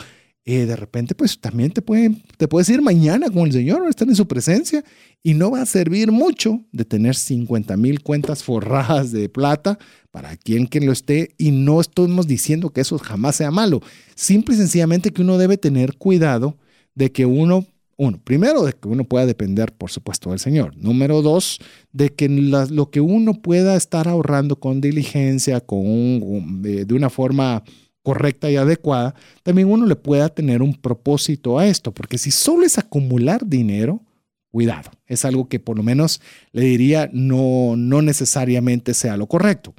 [0.45, 4.09] eh, de repente pues también te, pueden, te puedes ir mañana con el Señor, estar
[4.09, 4.83] en su presencia
[5.23, 9.79] y no va a servir mucho de tener 50 mil cuentas forradas de plata
[10.11, 13.83] para quien que lo esté y no estamos diciendo que eso jamás sea malo,
[14.15, 16.57] simple y sencillamente que uno debe tener cuidado
[16.95, 17.67] de que uno
[18.03, 20.75] uno, primero, de que uno pueda depender, por supuesto, del Señor.
[20.75, 21.59] Número dos,
[21.93, 27.63] de que lo que uno pueda estar ahorrando con diligencia, con de, de, una forma
[28.03, 32.65] correcta y adecuada, también uno le pueda tener un propósito a esto, porque si solo
[32.65, 34.03] es acumular dinero,
[34.51, 36.21] cuidado, es algo que por lo menos
[36.53, 39.75] le diría no, no necesariamente sea lo correcto.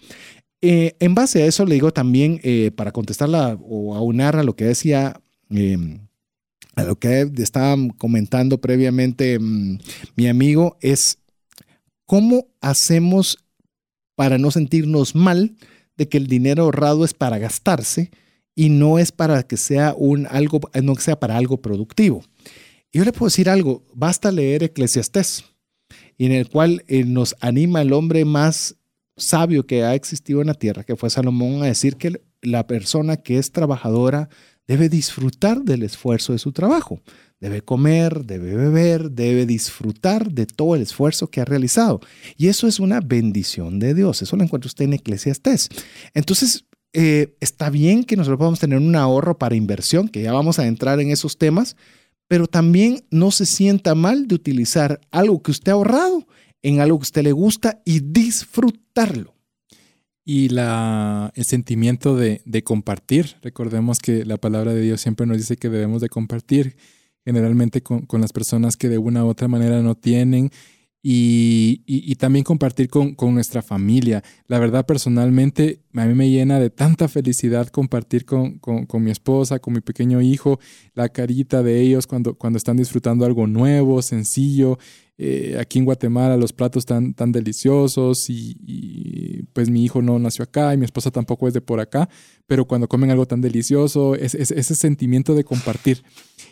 [0.61, 4.55] Eh, en base a eso le digo también, eh, para contestarla o aunar a lo
[4.55, 6.07] que decía, em,
[6.75, 9.79] a lo que estaba comentando previamente mm,
[10.15, 11.17] mi amigo, es
[12.05, 13.39] cómo hacemos
[14.15, 15.55] para no sentirnos mal
[16.01, 18.09] de que el dinero ahorrado es para gastarse
[18.55, 22.23] y no es para que sea un algo, no sea para algo productivo.
[22.91, 25.45] Yo le puedo decir algo, basta leer Eclesiastés,
[26.17, 28.77] en el cual eh, nos anima el hombre más
[29.15, 33.17] sabio que ha existido en la tierra, que fue Salomón, a decir que la persona
[33.17, 34.27] que es trabajadora
[34.67, 36.99] debe disfrutar del esfuerzo de su trabajo.
[37.41, 41.99] Debe comer, debe beber, debe disfrutar de todo el esfuerzo que ha realizado.
[42.37, 44.21] Y eso es una bendición de Dios.
[44.21, 45.69] Eso lo encuentra usted en Eclesiastés.
[46.13, 50.59] Entonces, eh, está bien que nosotros podamos tener un ahorro para inversión, que ya vamos
[50.59, 51.75] a entrar en esos temas,
[52.27, 56.27] pero también no se sienta mal de utilizar algo que usted ha ahorrado
[56.61, 59.33] en algo que usted le gusta y disfrutarlo.
[60.23, 63.37] Y la, el sentimiento de, de compartir.
[63.41, 66.75] Recordemos que la palabra de Dios siempre nos dice que debemos de compartir
[67.25, 70.51] generalmente con, con, las personas que de una u otra manera no tienen
[71.03, 74.23] y, y, también compartir con, con, nuestra familia.
[74.45, 79.57] La verdad, personalmente, a mí me llena de tanta felicidad compartir con, con, mi esposa,
[79.57, 80.59] con mi pequeño hijo,
[80.93, 84.77] la carita de ellos cuando, cuando están disfrutando algo nuevo, sencillo.
[85.17, 90.17] Eh, aquí en Guatemala los platos tan, tan deliciosos y, y, pues mi hijo no
[90.19, 92.09] nació acá y mi esposa tampoco es de por acá,
[92.47, 96.03] pero cuando comen algo tan delicioso, es, es ese sentimiento de compartir.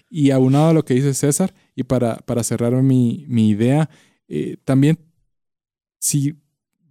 [0.10, 3.89] Y aunado a lo que dice César, y para, para cerrar mi, mi idea,
[4.28, 5.00] eh, también
[6.00, 6.36] si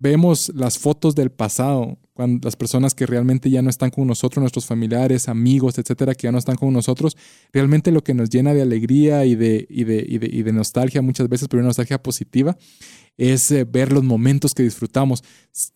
[0.00, 4.40] vemos las fotos del pasado, cuando las personas que realmente ya no están con nosotros,
[4.40, 7.16] nuestros familiares, amigos, etcétera, que ya no están con nosotros,
[7.52, 11.28] realmente lo que nos llena de alegría y de, y de, y de, nostalgia muchas
[11.28, 12.56] veces, pero una nostalgia positiva,
[13.16, 15.22] es eh, ver los momentos que disfrutamos.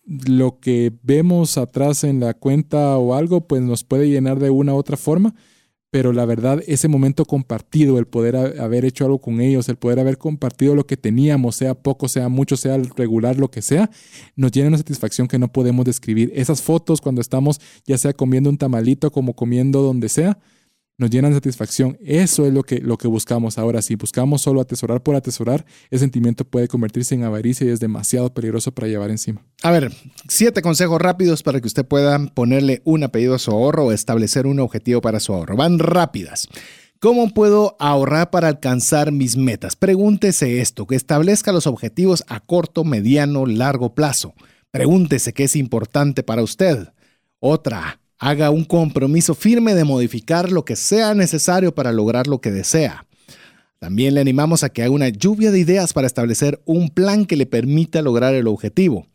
[0.04, 4.74] Lo que vemos atrás en la cuenta o algo, pues nos puede llenar de una
[4.74, 5.34] u otra forma,
[5.92, 10.00] pero la verdad, ese momento compartido, el poder haber hecho algo con ellos, el poder
[10.00, 13.90] haber compartido lo que teníamos, sea poco, sea mucho, sea regular, lo que sea,
[14.34, 16.32] nos llena una satisfacción que no podemos describir.
[16.34, 20.38] Esas fotos cuando estamos ya sea comiendo un tamalito, como comiendo donde sea,
[20.98, 21.98] nos llenan de satisfacción.
[22.04, 23.82] Eso es lo que, lo que buscamos ahora.
[23.82, 28.32] Si buscamos solo atesorar por atesorar, ese sentimiento puede convertirse en avaricia y es demasiado
[28.32, 29.44] peligroso para llevar encima.
[29.62, 29.92] A ver,
[30.28, 34.46] siete consejos rápidos para que usted pueda ponerle un apellido a su ahorro o establecer
[34.46, 35.56] un objetivo para su ahorro.
[35.56, 36.48] Van rápidas.
[37.00, 39.74] ¿Cómo puedo ahorrar para alcanzar mis metas?
[39.74, 44.34] Pregúntese esto, que establezca los objetivos a corto, mediano, largo plazo.
[44.70, 46.90] Pregúntese qué es importante para usted.
[47.40, 52.52] Otra, haga un compromiso firme de modificar lo que sea necesario para lograr lo que
[52.52, 53.04] desea.
[53.80, 57.34] También le animamos a que haga una lluvia de ideas para establecer un plan que
[57.34, 59.08] le permita lograr el objetivo.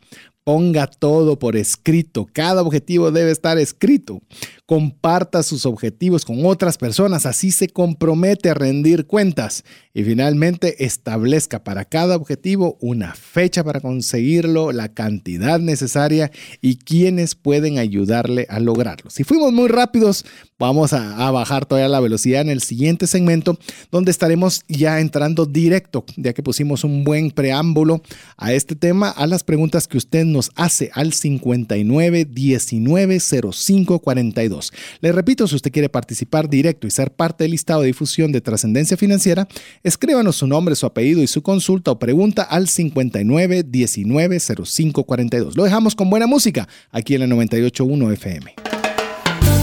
[0.48, 2.26] Ponga todo por escrito.
[2.32, 4.22] Cada objetivo debe estar escrito.
[4.64, 7.26] Comparta sus objetivos con otras personas.
[7.26, 9.62] Así se compromete a rendir cuentas.
[9.92, 16.30] Y finalmente establezca para cada objetivo una fecha para conseguirlo, la cantidad necesaria
[16.62, 19.10] y quienes pueden ayudarle a lograrlo.
[19.10, 20.24] Si fuimos muy rápidos,
[20.56, 23.58] vamos a, bajar todavía la velocidad en el siguiente segmento,
[23.90, 28.00] donde estaremos ya entrando directo, ya que pusimos un buen preámbulo
[28.36, 34.72] a este tema, a las preguntas que usted nos hace al 59 19 05 42.
[35.00, 38.40] Le repito, si usted quiere participar directo y ser parte del listado de difusión de
[38.40, 39.48] trascendencia financiera,
[39.82, 45.56] escríbanos su nombre, su apellido y su consulta o pregunta al 59 19 05 42.
[45.56, 48.77] Lo dejamos con buena música aquí en la 981 FM.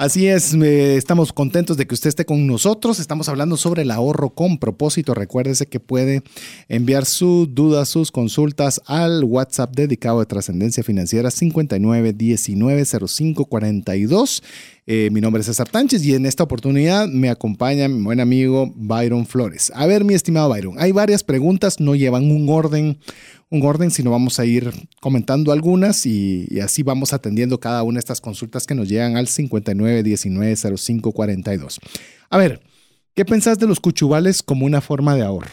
[0.00, 2.98] Así es, estamos contentos de que usted esté con nosotros.
[3.00, 5.12] Estamos hablando sobre el ahorro con propósito.
[5.12, 6.22] Recuérdese que puede
[6.70, 14.42] enviar sus dudas, sus consultas al WhatsApp dedicado de trascendencia financiera 59 19 05 42.
[14.86, 19.26] mi nombre es César Tánchez y en esta oportunidad me acompaña mi buen amigo Byron
[19.26, 19.70] Flores.
[19.74, 22.98] A ver, mi estimado Byron, hay varias preguntas, no llevan un orden
[23.50, 28.00] un orden, sino vamos a ir comentando algunas y, así vamos atendiendo cada una de
[28.00, 31.78] estas consultas que nos llegan al 59190542.
[32.30, 32.62] A ver,
[33.14, 35.50] ¿qué pensás de los cuchubales como una forma de ahorro?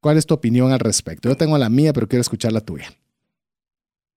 [0.00, 1.28] ¿Cuál es tu opinión al respecto?
[1.28, 2.92] Yo tengo la mía, pero quiero escuchar la tuya.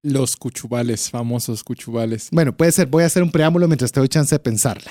[0.03, 2.29] Los cuchubales, famosos cuchubales.
[2.31, 2.87] Bueno, puede ser.
[2.87, 4.89] Voy a hacer un preámbulo mientras te doy chance de pensarla.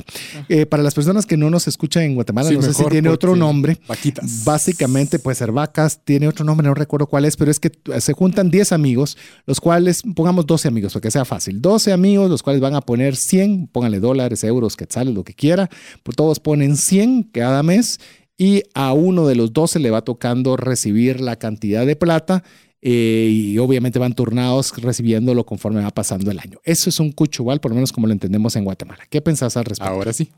[0.49, 3.35] Eh, para las personas que no nos escuchan en Guatemala, no sé si tiene otro
[3.35, 3.81] nombre.
[3.89, 4.45] Vaquitas.
[4.45, 8.13] Básicamente puede ser vacas, tiene otro nombre, no recuerdo cuál es, pero es que se
[8.13, 11.61] juntan 10 amigos, los cuales, pongamos 12 amigos, para que sea fácil.
[11.61, 15.69] 12 amigos, los cuales van a poner 100, pónganle dólares, euros, quetzales, lo que quiera.
[16.05, 17.99] Pues todos ponen 100 cada mes
[18.39, 22.45] y a uno de los 12 le va tocando recibir la cantidad de plata
[22.83, 26.59] eh, y obviamente van turnados recibiéndolo conforme va pasando el año.
[26.65, 29.05] Eso es un cuchubal, por lo menos como lo entendemos en Guatemala.
[29.11, 29.93] ¿Qué pensás al respecto?
[29.93, 30.31] Ahora sí.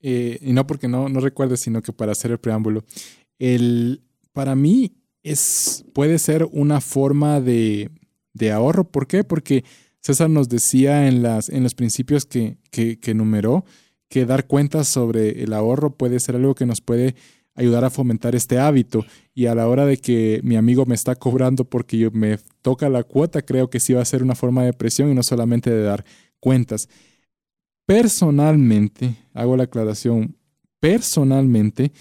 [0.00, 2.84] Eh, y no porque no, no recuerdes, sino que para hacer el preámbulo.
[3.38, 7.90] El, para mí es, puede ser una forma de,
[8.34, 8.84] de ahorro.
[8.84, 9.24] ¿Por qué?
[9.24, 9.64] Porque
[10.00, 13.64] César nos decía en, las, en los principios que, que, que numeró
[14.08, 17.14] que dar cuentas sobre el ahorro puede ser algo que nos puede
[17.54, 19.04] ayudar a fomentar este hábito.
[19.34, 22.88] Y a la hora de que mi amigo me está cobrando porque yo me toca
[22.88, 25.70] la cuota, creo que sí va a ser una forma de presión y no solamente
[25.70, 26.04] de dar
[26.40, 26.88] cuentas.
[27.86, 30.36] Personalmente, hago la aclaración,
[30.80, 31.92] personalmente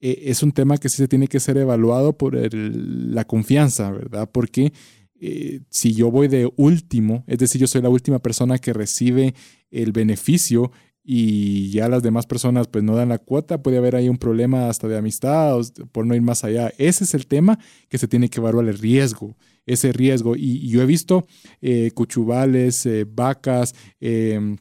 [0.00, 4.28] eh, es un tema que sí se tiene que ser evaluado por la confianza, ¿verdad?
[4.30, 4.72] Porque
[5.20, 9.34] eh, si yo voy de último, es decir, yo soy la última persona que recibe
[9.70, 14.08] el beneficio, y ya las demás personas pues no dan la cuota, puede haber ahí
[14.08, 15.58] un problema hasta de amistad
[15.92, 16.72] por no ir más allá.
[16.78, 19.36] Ese es el tema que se tiene que evaluar el riesgo,
[19.66, 20.36] ese riesgo.
[20.36, 21.26] Y, yo he visto
[21.60, 24.58] eh, cuchubales, eh, vacas, em,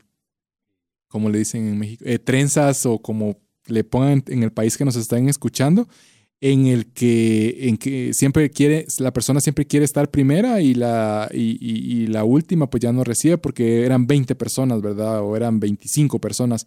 [1.07, 3.37] como le dicen en México, eh, trenzas o como
[3.67, 5.87] le pongan en el país que nos están escuchando,
[6.41, 11.29] en el que, en que siempre quiere, la persona siempre quiere estar primera y la,
[11.33, 15.21] y, la última pues ya no recibe porque eran 20 personas, ¿verdad?
[15.21, 16.65] O eran 25 personas.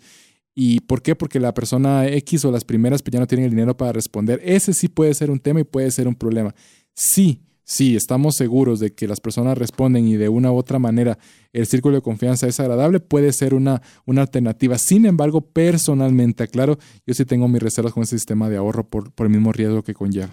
[0.54, 1.16] ¿Y por qué?
[1.16, 4.40] Porque la persona X o las primeras pues ya no tienen el dinero para responder.
[4.44, 6.54] Ese sí puede ser un tema y puede ser un problema.
[6.94, 7.40] Sí,
[7.72, 11.18] sí, estamos seguros de que las personas responden y de una u otra manera
[11.52, 14.78] el círculo de confianza es agradable, puede ser una, una alternativa.
[14.78, 19.12] Sin embargo, personalmente, aclaro, yo sí tengo mis reservas con ese sistema de ahorro por,
[19.12, 20.30] por el mismo riesgo que conlleva.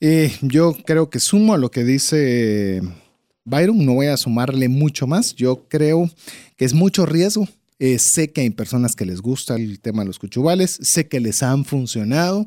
[0.00, 2.80] Eh, yo creo que sumo a lo que dice
[3.44, 5.34] Byron, no voy a sumarle mucho más.
[5.34, 6.10] Yo creo
[6.56, 7.46] que es mucho riesgo
[7.78, 11.20] eh, sé que hay personas que les gusta el tema de los cuchubales, sé que
[11.20, 12.46] les han funcionado.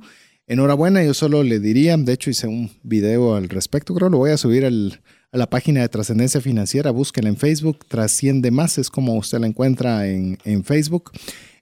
[0.50, 4.32] Enhorabuena, yo solo le diría, de hecho hice un video al respecto, creo lo voy
[4.32, 9.16] a subir a la página de Trascendencia Financiera, búsquenla en Facebook, Trasciende Más, es como
[9.16, 11.12] usted la encuentra en, Facebook,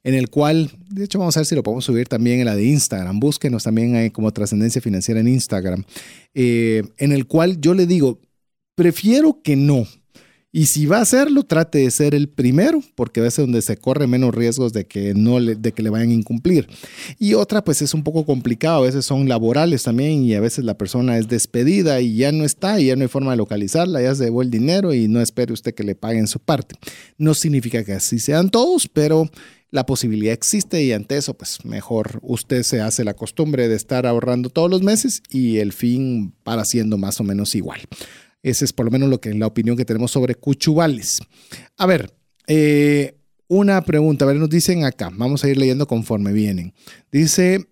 [0.06, 2.56] en el cual, de hecho vamos a ver si lo podemos subir también en la
[2.56, 5.84] de Instagram, búsquenos también como Trascendencia Financiera en Instagram,
[6.34, 8.22] eh, en el cual yo le digo,
[8.74, 9.86] prefiero que no,
[10.58, 13.78] y si va a hacerlo, trate de ser el primero, porque a veces donde se
[13.78, 16.68] corre menos riesgos de que, no le, de que le vayan a incumplir.
[17.20, 20.66] Y otra, pues es un poco complicado, a veces son laborales también y a veces
[20.66, 24.02] la persona es despedida y ya no está y ya no hay forma de localizarla,
[24.02, 26.74] ya se llevó el dinero y no espere usted que le paguen su parte.
[27.20, 29.30] No significa que así sean todos, pero
[29.70, 34.08] la posibilidad existe y ante eso, pues mejor usted se hace la costumbre de estar
[34.08, 37.82] ahorrando todos los meses y el fin para siendo más o menos igual.
[38.48, 41.20] Esa es por lo menos lo que, la opinión que tenemos sobre Cuchubales.
[41.76, 42.14] A ver,
[42.48, 43.18] eh,
[43.50, 46.74] una pregunta, a ver, nos dicen acá, vamos a ir leyendo conforme vienen.
[47.12, 47.68] Dice,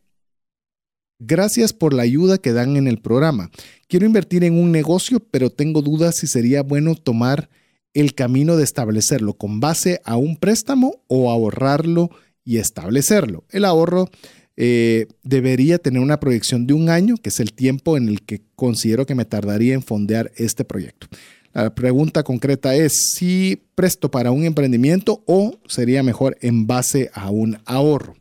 [1.18, 3.52] gracias por la ayuda que dan en el programa.
[3.88, 7.50] Quiero invertir en un negocio, pero tengo dudas si sería bueno tomar
[7.94, 12.10] el camino de establecerlo con base a un préstamo o ahorrarlo
[12.44, 13.46] y establecerlo.
[13.50, 14.10] El ahorro
[14.58, 18.42] eh, debería tener una proyección de un año, que es el tiempo en el que
[18.56, 21.08] considero que me tardaría en fondear este proyecto.
[21.54, 27.30] La pregunta concreta es si presto para un emprendimiento o sería mejor en base a
[27.30, 28.16] un ahorro.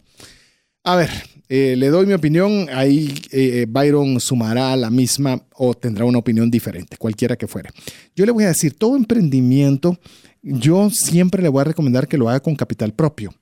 [0.85, 1.11] A ver,
[1.49, 6.51] eh, le doy mi opinión, ahí eh, Byron sumará la misma o tendrá una opinión
[6.51, 7.71] diferente, cualquiera que fuera.
[8.15, 9.99] Yo le voy a decir, todo emprendimiento,
[10.43, 13.35] yo siempre le voy a recomendar que lo haga con capital propio.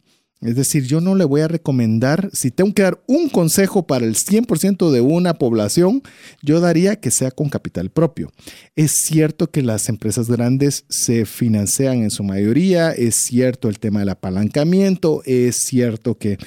[0.43, 4.05] Es decir, yo no le voy a recomendar, si tengo que dar un consejo para
[4.05, 6.03] el 100% de una población,
[6.43, 8.33] yo daría que sea con capital propio.
[8.75, 14.01] Es cierto que las empresas grandes se financian en su mayoría, es cierto el tema
[14.01, 16.39] del apalancamiento, es cierto que,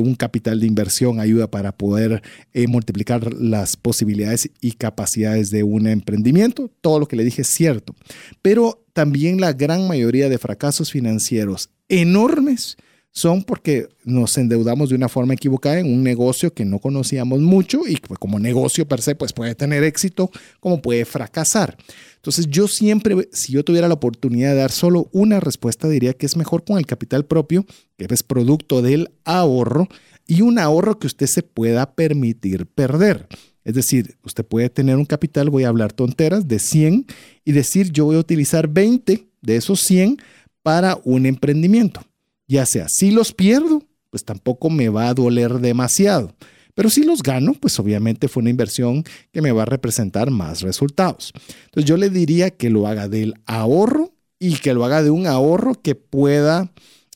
[0.00, 2.22] un capital de inversión ayuda para poder
[2.52, 6.70] eh, multiplicar las posibilidades y capacidades de un emprendimiento.
[6.82, 7.94] Todo lo que le dije es cierto.
[8.42, 12.76] Pero también la gran mayoría de fracasos financieros enormes,
[13.12, 17.82] son porque nos endeudamos de una forma equivocada en un negocio que no conocíamos mucho
[17.86, 20.30] y como negocio per se pues puede tener éxito
[20.60, 21.76] como puede fracasar.
[22.16, 26.26] Entonces yo siempre, si yo tuviera la oportunidad de dar solo una respuesta, diría que
[26.26, 29.88] es mejor con el capital propio, que es producto del ahorro
[30.26, 33.26] y un ahorro que usted se pueda permitir perder.
[33.64, 37.06] Es decir, usted puede tener un capital, voy a hablar tonteras, de 100
[37.44, 40.18] y decir yo voy a utilizar 20 de esos 100
[40.62, 42.02] para un emprendimiento
[42.50, 46.34] ya sea si los pierdo, pues tampoco me va a doler demasiado.
[46.74, 50.62] Pero si los gano, pues obviamente fue una inversión que me va a representar más
[50.62, 51.32] resultados.
[51.66, 55.26] Entonces yo le diría que lo haga del ahorro y que lo haga de un
[55.26, 56.72] ahorro que pueda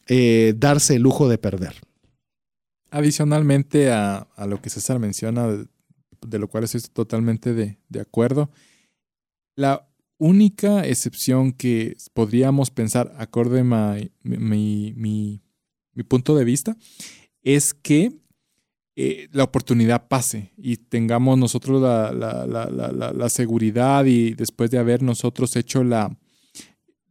[0.06, 1.74] eh, darse el lujo de perder.
[2.90, 8.50] Adicionalmente a, lo que César menciona, de, lo cual estoy totalmente de, de acuerdo,
[9.56, 9.88] la
[10.24, 15.42] única excepción que podríamos pensar, acorde a mi,
[16.08, 16.76] punto de vista,
[17.42, 18.12] es que
[18.96, 25.84] eh, la oportunidad pase y tengamos nosotros la, seguridad y después de haber nosotros hecho
[25.84, 26.16] la,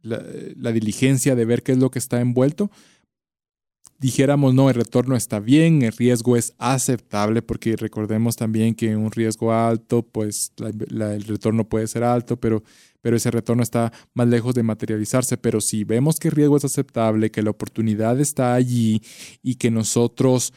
[0.02, 2.68] la, diligencia de ver qué es lo que está envuelto,
[4.00, 9.12] dijéramos, no, el retorno está bien, el riesgo es aceptable, porque recordemos también que un
[9.12, 12.64] riesgo alto, pues el retorno puede ser alto, pero
[13.04, 15.36] pero ese retorno está más lejos de materializarse.
[15.36, 19.02] Pero si vemos que el riesgo es aceptable, que la oportunidad está allí
[19.42, 20.54] y que nosotros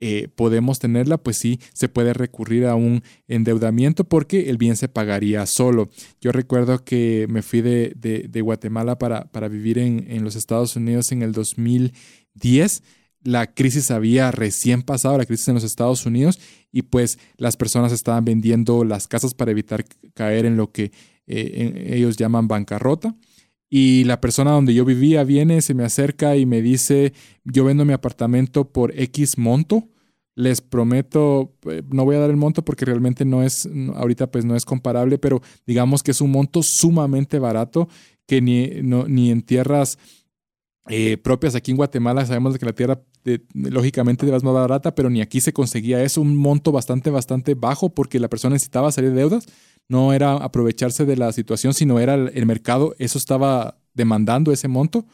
[0.00, 4.88] eh, podemos tenerla, pues sí, se puede recurrir a un endeudamiento porque el bien se
[4.88, 5.88] pagaría solo.
[6.20, 11.12] Yo recuerdo que me fui de, Guatemala para, para vivir en, en los Estados Unidos
[11.12, 12.82] en el 2010
[13.22, 16.38] la crisis había recién pasado, la crisis en los Estados Unidos,
[16.70, 20.92] y pues las personas estaban vendiendo las casas para evitar caer en lo que
[21.26, 23.16] eh, ellos llaman bancarrota.
[23.70, 27.12] Y la persona donde yo vivía viene, se me acerca y me dice,
[27.44, 29.88] yo vendo mi apartamento por X monto,
[30.36, 34.44] Les prometo, eh, no voy a dar el monto porque realmente no es, ahorita pues
[34.44, 37.88] no es comparable, pero digamos que es un monto sumamente barato
[38.26, 39.98] que ni, ni en tierras
[40.88, 43.00] eh, propias aquí en Guatemala sabemos que la tierra
[43.54, 47.94] lógicamente es más barata, pero ni aquí se conseguía eso, un monto bastante, bastante bajo
[47.94, 49.46] porque la persona necesitaba salir de deudas,
[49.88, 55.06] no era aprovecharse de la situación, sino era el mercado, eso estaba demandando ese monto.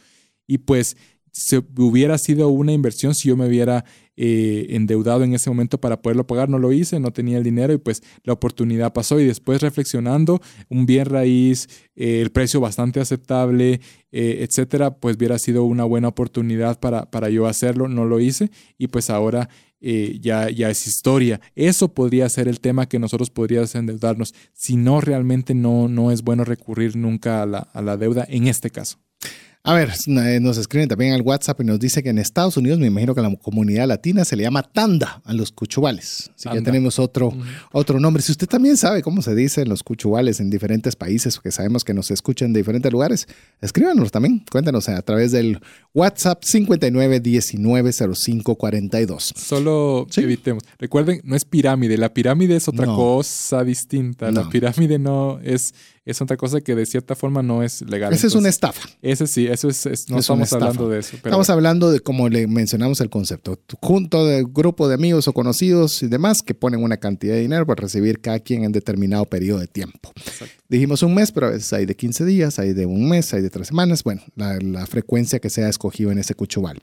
[0.47, 0.97] Y pues
[1.33, 3.85] se hubiera sido una inversión si yo me hubiera
[4.23, 6.51] eh, endeudado en ese momento para poderlo pagar.
[6.51, 9.19] No lo hice, no tenía el dinero y pues la oportunidad pasó.
[9.19, 13.81] Y después reflexionando, un bien raíz, eh, el precio bastante aceptable,
[14.13, 17.89] eh, etcétera, pues hubiera sido una buena oportunidad para, para yo hacerlo.
[17.89, 19.49] No lo hice y pues ahora
[19.81, 21.41] ya, ya es historia.
[21.55, 24.35] Eso podría ser el tema que nosotros podríamos endeudarnos.
[24.53, 28.49] Si no, realmente no, no es bueno recurrir nunca a la, a la deuda en
[28.49, 28.99] este caso.
[29.63, 32.79] A ver, eh, nos escriben también al WhatsApp y nos dice que en Estados Unidos,
[32.79, 36.31] me imagino que la comunidad latina se le llama tanda a los cuchubales.
[36.35, 37.31] Así que tenemos otro,
[37.71, 38.23] otro nombre.
[38.23, 41.93] Si usted también sabe cómo se dicen los cuchubales en diferentes países, que sabemos que
[41.93, 43.29] nos escuchan de diferentes lugares,
[43.61, 44.43] escríbanos también.
[44.51, 45.61] Cuéntanos a través del
[45.93, 49.33] WhatsApp 59190542.
[49.37, 50.63] Solo evitemos.
[50.79, 51.99] Recuerden, no es pirámide.
[51.99, 54.31] La pirámide es otra cosa distinta.
[54.31, 55.75] La pirámide no es
[56.05, 58.13] es otra cosa que de cierta forma no es legal.
[58.13, 58.89] Esa es una estafa.
[59.03, 61.17] Ese sí, eso es, no estamos hablando de eso.
[61.17, 66.03] Estamos hablando de como le mencionamos el concepto, junto de grupo de amigos o conocidos
[66.03, 69.61] y demás que ponen una cantidad de dinero para recibir cada quien en determinado periodo
[69.61, 70.13] de tiempo.
[70.69, 73.43] Dijimos un mes, pero a veces hay de 15 días, hay de un mes, hay
[73.43, 76.79] de tres semanas, bueno, la, la frecuencia que se ha escogido en ese cuchubal.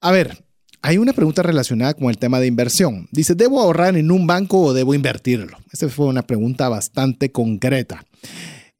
[0.00, 0.44] A ver,
[0.80, 3.08] hay una pregunta relacionada con el tema de inversión.
[3.10, 5.58] Dice, ¿debo ahorrar en un banco o debo invertirlo?
[5.72, 8.04] Esa fue una pregunta bastante concreta.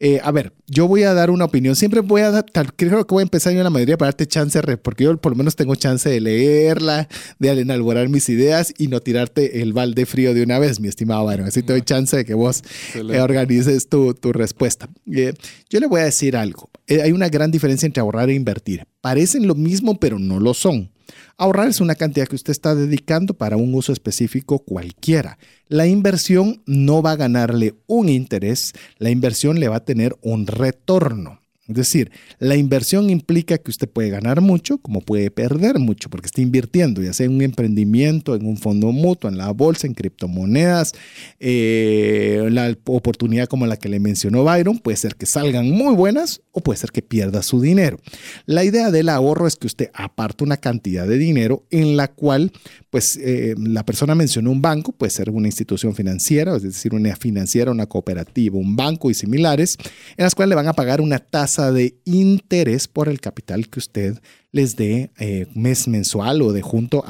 [0.00, 1.74] Eh, a ver, yo voy a dar una opinión.
[1.74, 2.44] Siempre voy a dar,
[2.76, 5.32] creo que voy a empezar yo en la mayoría para darte chance, porque yo por
[5.32, 7.08] lo menos tengo chance de leerla,
[7.40, 11.24] de elaborar mis ideas y no tirarte el balde frío de una vez, mi estimado
[11.24, 11.48] Byron.
[11.48, 12.62] Así te doy chance de que vos
[12.94, 14.88] eh, organices tu, tu respuesta.
[15.12, 15.34] Eh,
[15.68, 16.70] yo le voy a decir algo.
[16.88, 18.86] hay una gran diferencia entre ahorrar e invertir.
[19.00, 20.92] Parecen lo mismo, pero no lo son.
[21.40, 25.38] Ahorrar es una cantidad que usted está dedicando para un uso específico cualquiera.
[25.68, 30.48] La inversión no va a ganarle un interés, la inversión le va a tener un
[30.48, 31.37] retorno.
[31.68, 36.26] Es decir, la inversión implica que usted puede ganar mucho, como puede perder mucho, porque
[36.26, 39.92] está invirtiendo, ya sea en un emprendimiento, en un fondo mutuo, en la bolsa, en
[39.92, 40.94] criptomonedas.
[41.40, 46.40] Eh, la oportunidad como la que le mencionó Byron puede ser que salgan muy buenas
[46.52, 47.98] o puede ser que pierda su dinero.
[48.46, 52.50] La idea del ahorro es que usted aparte una cantidad de dinero en la cual,
[52.90, 57.14] pues, eh, la persona mencionó un banco, puede ser una institución financiera, es decir, una
[57.16, 59.76] financiera, una cooperativa, un banco y similares,
[60.16, 63.78] en las cuales le van a pagar una tasa de interés por el capital que
[63.78, 64.18] usted
[64.52, 67.04] les dé eh, mes mensual o de junto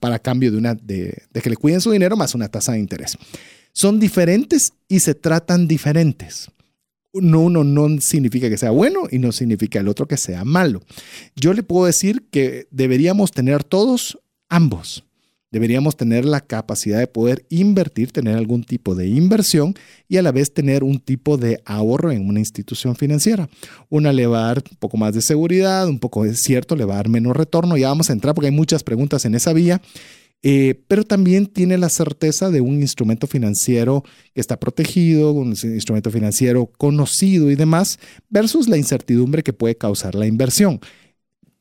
[0.00, 3.18] para cambio de, una, de, que le cuiden su dinero más una tasa de interés.
[3.74, 6.50] Son diferentes y se tratan diferentes.
[7.12, 10.82] uno no significa que sea bueno y no significa el otro que sea malo.
[11.36, 14.18] Yo le puedo decir que deberíamos tener todos
[14.52, 15.04] ambos.
[15.50, 19.74] Deberíamos tener la capacidad de poder invertir, tener algún tipo de inversión
[20.08, 23.48] y a la vez tener un tipo de ahorro en una institución financiera.
[23.90, 26.86] Una le va a dar un poco más de seguridad, un poco es cierto, le
[26.86, 27.76] va a dar menos retorno.
[27.76, 29.82] Ya vamos a entrar porque hay muchas preguntas en esa vía.
[30.44, 34.02] Eh, pero también tiene la certeza de un instrumento financiero
[34.34, 40.16] que está protegido, un instrumento financiero conocido y demás, versus la incertidumbre que puede causar
[40.16, 40.80] la inversión.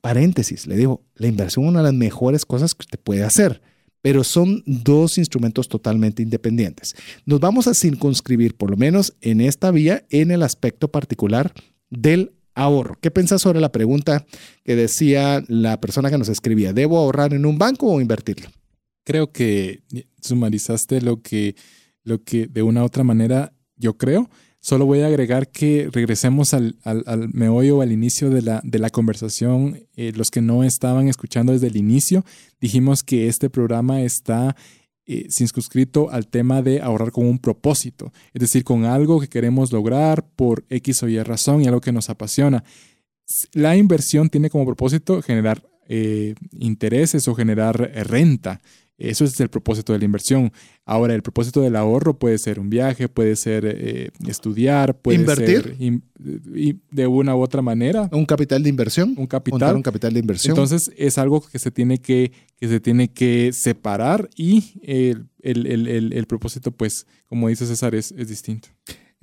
[0.01, 3.61] Paréntesis, le digo, la inversión es una de las mejores cosas que usted puede hacer
[4.01, 6.95] pero son dos instrumentos totalmente independientes.
[7.25, 11.53] Nos vamos a circunscribir, por lo menos en esta vía, en el aspecto particular
[11.89, 12.97] del ahorro.
[12.99, 14.25] ¿Qué piensas sobre la pregunta
[14.63, 16.73] que decía la persona que nos escribía?
[16.73, 18.49] ¿Debo ahorrar en un banco o invertirlo?
[19.03, 19.83] Creo que
[20.21, 21.55] sumarizaste lo que,
[22.03, 24.29] lo que de una u otra manera yo creo.
[24.63, 28.91] Solo voy a agregar que regresemos al, al, meollo, al inicio de la, de la
[28.91, 29.87] conversación.
[29.95, 32.23] Eh, los que no estaban escuchando desde el inicio,
[32.59, 34.55] dijimos que este programa está
[35.07, 39.71] eh, circunscrito al tema de ahorrar con un propósito, es decir, con algo que queremos
[39.71, 42.63] lograr por X o Y razón y algo que nos apasiona.
[43.53, 48.61] La inversión tiene como propósito generar eh, intereses o generar renta.
[49.09, 50.51] Eso es el propósito de la inversión.
[50.85, 55.75] Ahora, el propósito del ahorro puede ser un viaje, puede ser eh, estudiar, puede ¿Invertir?
[55.77, 56.01] ser
[56.91, 58.09] de una u otra manera.
[58.11, 59.15] Un capital de inversión.
[59.17, 59.75] Un capital.
[59.75, 60.51] un capital de inversión.
[60.51, 66.13] Entonces, es algo que se tiene que, que, se tiene que separar y el, el,
[66.13, 68.69] el, propósito, pues, como dice César, es, es distinto.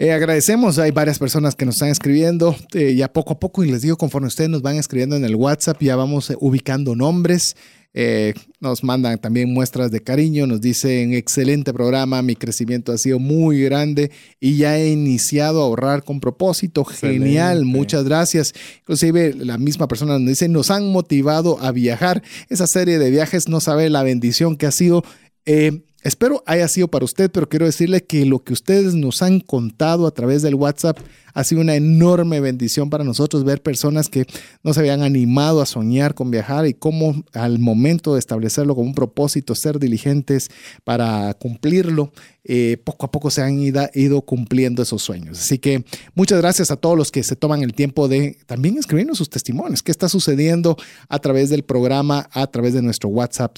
[0.00, 3.70] Eh, agradecemos, hay varias personas que nos están escribiendo, eh, ya poco a poco, y
[3.72, 7.56] les digo, conforme ustedes nos van escribiendo en el WhatsApp, ya vamos ubicando nombres
[7.94, 13.18] Eh, nos mandan también muestras de cariño, nos dicen excelente programa, mi crecimiento ha sido
[13.18, 16.84] muy grande y ya he iniciado a ahorrar con propósito.
[16.84, 18.54] Genial, muchas gracias.
[18.80, 22.22] Inclusive la misma persona nos dice, nos han motivado a viajar.
[22.48, 25.02] Esa serie de viajes no sabe la bendición que ha sido.
[25.46, 29.40] Eh, Espero haya sido para usted, pero quiero decirle que lo que ustedes nos han
[29.40, 30.96] contado a través del WhatsApp
[31.34, 34.26] ha sido una enorme bendición para nosotros ver personas que
[34.64, 38.88] no se habían animado a soñar con viajar y cómo al momento de establecerlo como
[38.88, 40.50] un propósito, ser diligentes
[40.82, 42.10] para cumplirlo,
[42.50, 45.38] eh, poco a poco se han ido, cumpliendo esos sueños.
[45.38, 45.84] Así que
[46.14, 49.82] muchas gracias a todos los que se toman el tiempo de también escribirnos sus testimonios,
[49.82, 50.76] qué está sucediendo
[51.10, 53.56] a través del programa, a través de nuestro WhatsApp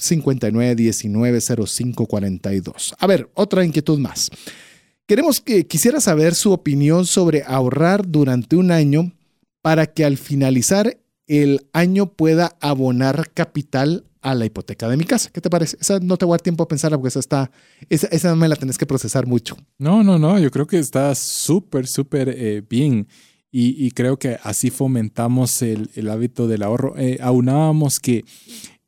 [2.41, 2.95] 59190542.
[2.99, 4.29] A ver, otra inquietud más.
[5.07, 9.11] Queremos que quisiera saber su opinión sobre ahorrar durante un año
[9.61, 15.29] para que al finalizar el año pueda abonar capital a la hipoteca de mi casa.
[15.33, 15.77] ¿Qué te parece?
[15.79, 17.51] Esa no te voy a dar tiempo a pensar porque esa está,
[17.89, 19.57] esa, esa me la tenés que procesar mucho.
[19.77, 23.07] No, no, no, yo creo que está súper, súper eh, bien.
[23.53, 26.97] Y, creo que así fomentamos el, hábito del ahorro.
[26.97, 28.23] Eh, aunábamos que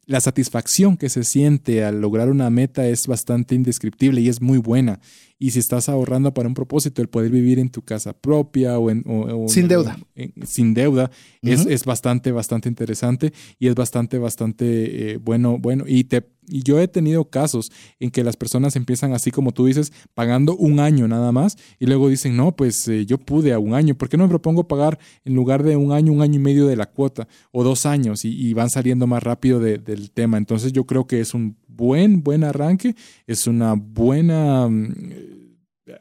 [0.06, 4.58] la satisfacción que se siente al lograr una meta es bastante indescriptible y es muy
[4.58, 5.00] buena.
[5.40, 8.90] Y si estás ahorrando para un propósito, el poder vivir en tu casa propia o
[8.90, 9.04] en...
[9.50, 9.98] sin deuda.
[10.46, 15.84] sin deuda, es, es, bastante, bastante interesante y es bastante, bastante eh, bueno, bueno.
[15.88, 19.66] Y, te, y yo he tenido casos en que las personas empiezan así como tú
[19.66, 23.60] dices, pagando un año nada más y luego dicen, no, pues eh, yo pude a
[23.60, 26.36] un año, ¿por qué no me propongo pagar en lugar de un año, un año
[26.36, 30.38] y medio de la cuota o dos años y, van saliendo más rápido del tema?
[30.38, 32.96] Entonces yo creo que es un buen, buen arranque,
[33.28, 35.43] es una buena mm,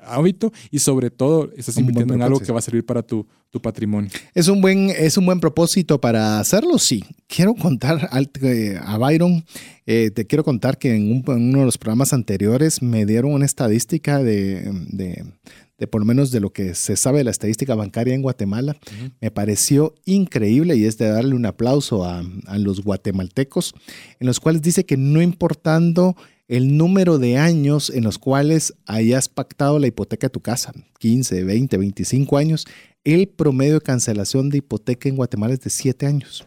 [0.00, 3.60] hábito y sobre todo estás invirtiendo en algo que va a servir para tu, tu,
[3.60, 4.10] patrimonio.
[4.34, 7.04] Es un, buen, es un buen propósito para hacerlo, sí.
[7.26, 8.08] Quiero contar
[8.42, 9.44] eh, a Byron,
[9.86, 14.22] eh, te quiero contar que en, uno de los programas anteriores me dieron una estadística
[14.22, 18.22] de, de, por lo menos de lo que se sabe de la estadística bancaria en
[18.22, 18.76] Guatemala.
[19.20, 23.74] Me pareció increíble y es de darle un aplauso a, a los guatemaltecos,
[24.20, 26.14] en los cuales dice que no importando
[26.52, 31.44] el número de años en los cuales hayas pactado la hipoteca de tu casa, 15,
[31.44, 32.66] 20, 25 años,
[33.04, 36.46] el promedio de cancelación de hipoteca en Guatemala es de 7 años.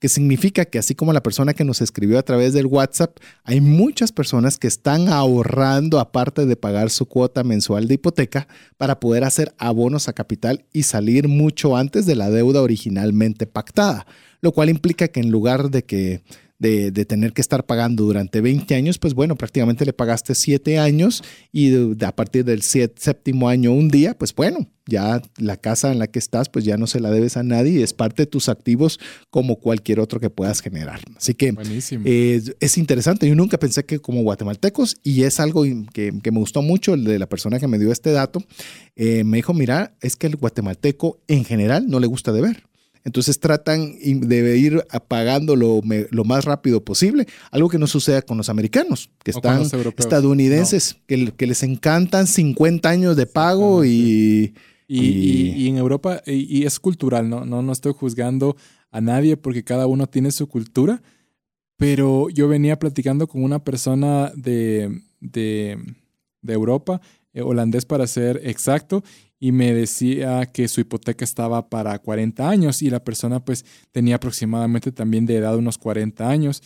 [0.00, 3.60] Que significa que así como la persona que nos escribió a través del WhatsApp, hay
[3.60, 9.22] muchas personas que están ahorrando aparte de pagar su cuota mensual de hipoteca para poder
[9.22, 14.04] hacer abonos a capital y salir mucho antes de la deuda originalmente pactada,
[14.40, 16.22] lo cual implica que en lugar de que
[16.58, 21.22] de, tener que estar pagando durante 20 años, pues bueno, prácticamente le pagaste 7 años
[21.52, 26.08] y a partir del séptimo año un día, pues bueno, ya la casa en la
[26.08, 28.48] que estás, pues ya no se la debes a nadie y es parte de tus
[28.48, 28.98] activos
[29.30, 31.00] como cualquier otro que puedas generar.
[31.16, 31.54] Así que
[32.04, 33.28] eh, es interesante.
[33.28, 37.18] Yo nunca pensé que como guatemaltecos, y es algo que, me gustó mucho, el de
[37.18, 38.42] la persona que me dio este dato,
[38.96, 42.67] eh, me dijo, mira, es que el guatemalteco en general no le gusta deber.
[43.08, 45.80] Entonces tratan de ir apagando lo,
[46.24, 49.62] más rápido posible, algo que no suceda con los americanos, que están
[49.96, 54.52] estadounidenses, que, les encantan 50 años de pago y,
[54.86, 57.46] y, en Europa, y, es cultural, ¿no?
[57.46, 57.62] ¿no?
[57.62, 58.58] No estoy juzgando
[58.90, 61.00] a nadie porque cada uno tiene su cultura,
[61.78, 65.78] pero yo venía platicando con una persona de, de,
[66.42, 67.00] de Europa,
[67.32, 69.02] eh, holandés para ser exacto,
[69.40, 74.16] y me decía que su hipoteca estaba para 40 años y la persona pues tenía
[74.16, 76.62] aproximadamente también de edad unos 40 años.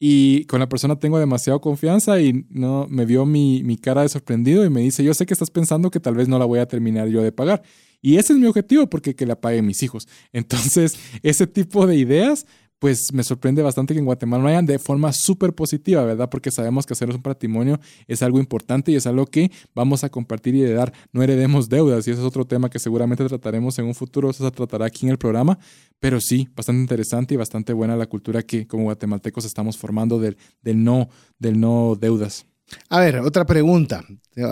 [0.00, 4.08] Y con la persona tengo demasiada confianza y no me vio mi, mi cara de
[4.08, 6.58] sorprendido y me dice, yo sé que estás pensando que tal vez no la voy
[6.58, 7.62] a terminar yo de pagar.
[8.02, 10.06] Y ese es mi objetivo porque que la paguen mis hijos.
[10.32, 12.46] Entonces, ese tipo de ideas
[12.78, 16.28] pues me sorprende bastante que en Guatemala no hayan de forma súper positiva, ¿verdad?
[16.28, 20.10] Porque sabemos que hacernos un patrimonio es algo importante y es algo que vamos a
[20.10, 20.92] compartir y de dar.
[21.12, 24.44] No heredemos deudas y ese es otro tema que seguramente trataremos en un futuro, eso
[24.44, 25.58] se tratará aquí en el programa,
[26.00, 30.36] pero sí, bastante interesante y bastante buena la cultura que como guatemaltecos estamos formando del,
[30.62, 31.08] del no,
[31.38, 32.46] del no deudas.
[32.88, 34.04] A ver, otra pregunta.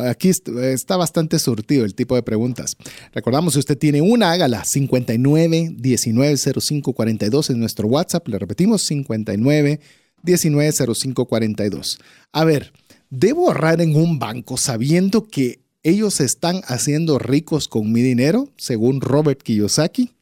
[0.08, 2.76] Aquí está bastante surtido el tipo de preguntas.
[3.12, 8.28] Recordamos, si usted tiene una, hágala 59 19 05 42 en nuestro WhatsApp.
[8.28, 9.80] Le repetimos 59
[10.22, 11.98] 19 05 42.
[12.32, 12.72] A ver,
[13.10, 19.00] ¿debo ahorrar en un banco sabiendo que ellos están haciendo ricos con mi dinero, según
[19.00, 20.12] Robert Kiyosaki?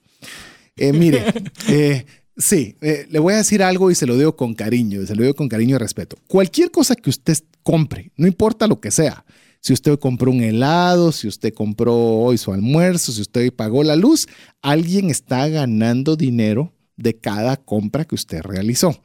[0.76, 1.24] Eh, mire,
[1.68, 2.06] eh,
[2.40, 5.22] Sí, eh, le voy a decir algo y se lo digo con cariño, se lo
[5.22, 6.16] digo con cariño y respeto.
[6.26, 9.24] Cualquier cosa que usted compre, no importa lo que sea,
[9.60, 13.94] si usted compró un helado, si usted compró hoy su almuerzo, si usted pagó la
[13.94, 14.26] luz,
[14.62, 19.00] alguien está ganando dinero de cada compra que usted realizó.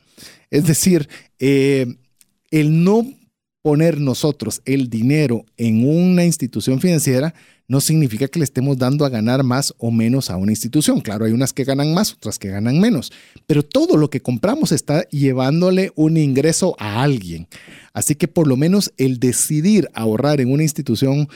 [0.49, 1.97] Es decir, eh,
[2.51, 3.06] el no
[3.62, 7.34] poner nosotros el dinero en una institución financiera
[7.68, 11.01] no significa que le estemos dando a ganar más o menos a una institución.
[11.01, 13.11] Claro, hay unas que ganan más, otras que ganan menos,
[13.47, 17.47] pero todo lo que compramos está llevándole un ingreso a alguien.
[17.93, 21.28] Así que por lo menos el decidir ahorrar en una institución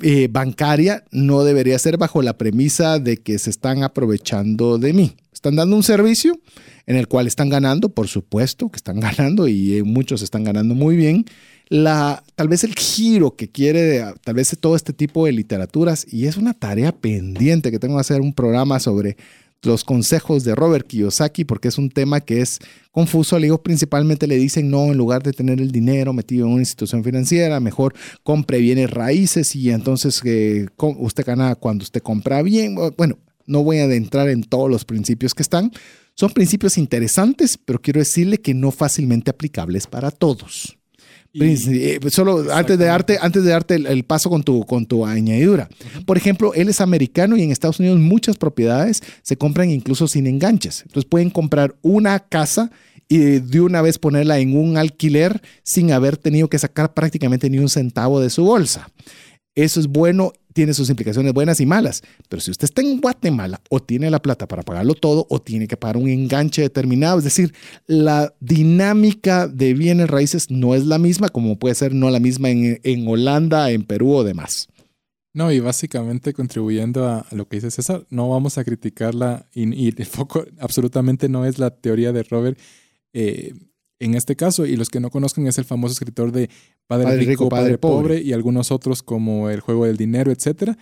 [0.00, 5.16] eh, bancaria no debería ser bajo la premisa de que se están aprovechando de mí.
[5.32, 6.40] Están dando un servicio
[6.86, 10.74] en el cual están ganando, por supuesto que están ganando y eh, muchos están ganando
[10.74, 11.24] muy bien.
[11.72, 16.26] La, tal vez el giro que quiere, tal vez todo este tipo de literaturas, y
[16.26, 19.16] es una tarea pendiente que tengo que hacer un programa sobre
[19.62, 22.58] los consejos de Robert Kiyosaki, porque es un tema que es
[22.90, 23.38] confuso.
[23.38, 26.60] Le digo, principalmente le dicen, no, en lugar de tener el dinero metido en una
[26.60, 32.76] institución financiera, mejor compre bienes raíces y entonces eh, usted gana cuando usted compra bien.
[32.98, 33.16] Bueno,
[33.46, 35.72] no voy a adentrar en todos los principios que están.
[36.16, 40.76] Son principios interesantes, pero quiero decirle que no fácilmente aplicables para todos.
[41.34, 45.68] Eh, solo antes de darte, antes de darte el, paso con tu, con tu añadidura.
[46.04, 50.26] Por ejemplo, él es americano y en Estados Unidos muchas propiedades se compran incluso sin
[50.26, 50.82] enganches.
[50.82, 52.70] Entonces pueden comprar una casa
[53.08, 57.58] y de una vez ponerla en un alquiler sin haber tenido que sacar prácticamente ni
[57.58, 58.90] un centavo de su bolsa.
[59.54, 62.02] Eso es bueno tiene sus implicaciones buenas y malas.
[62.28, 65.66] Pero si usted está en Guatemala o tiene la plata para pagarlo todo o tiene
[65.66, 67.52] que pagar un enganche determinado, es decir,
[67.86, 72.50] la dinámica de bienes raíces no es la misma como puede ser no la misma
[72.50, 74.68] en, Holanda, en Perú o demás.
[75.34, 80.06] No, y básicamente contribuyendo a, lo que dice César, no vamos a criticarla y, el
[80.06, 82.58] foco absolutamente no es la teoría de Robert.
[83.14, 83.54] Eh,
[84.04, 86.50] en este caso, y los que no conozcan, es el famoso escritor de
[86.86, 90.76] Padre, Rico, Padre, pobre, y algunos otros como El Juego del Dinero, etc.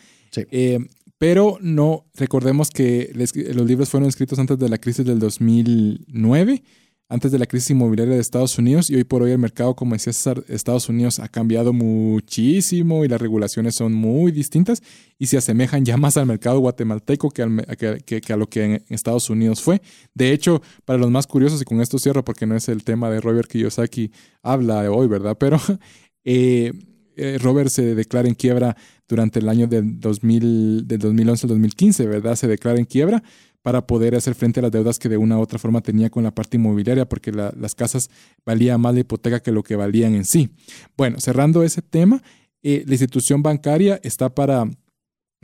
[0.51, 0.79] Eh,
[1.19, 6.63] pero no, recordemos que los libros fueron escritos antes de la crisis del 2009
[7.11, 9.95] antes de la crisis inmobiliaria de Estados Unidos y hoy por hoy el mercado, como
[9.95, 14.81] decía César, Estados Unidos ha cambiado muchísimo y las regulaciones son muy distintas
[15.19, 19.61] y se asemejan ya más al mercado guatemalteco que, a lo que en Estados Unidos
[19.61, 19.83] fue.
[20.15, 23.11] De hecho, para los más curiosos, y con esto cierro porque no es el tema
[23.11, 25.37] de Robert Kiyosaki habla hoy, ¿verdad?
[25.37, 25.61] Pero
[26.25, 26.73] eh,
[27.17, 28.77] eh, Robert se declara en quiebra
[29.09, 32.37] durante el año del, 2000, del 2011 al 2015, ¿verdad?
[32.37, 33.21] Se declara en quiebra
[33.63, 36.25] para poder hacer frente a las deudas que de una u otra forma tenía con
[36.25, 38.09] la parte inmobiliaria, porque las casas
[38.45, 40.51] valían más la hipoteca que lo que valían en sí.
[40.97, 42.23] Bueno, cerrando ese tema,
[42.63, 44.65] eh, la institución bancaria está para,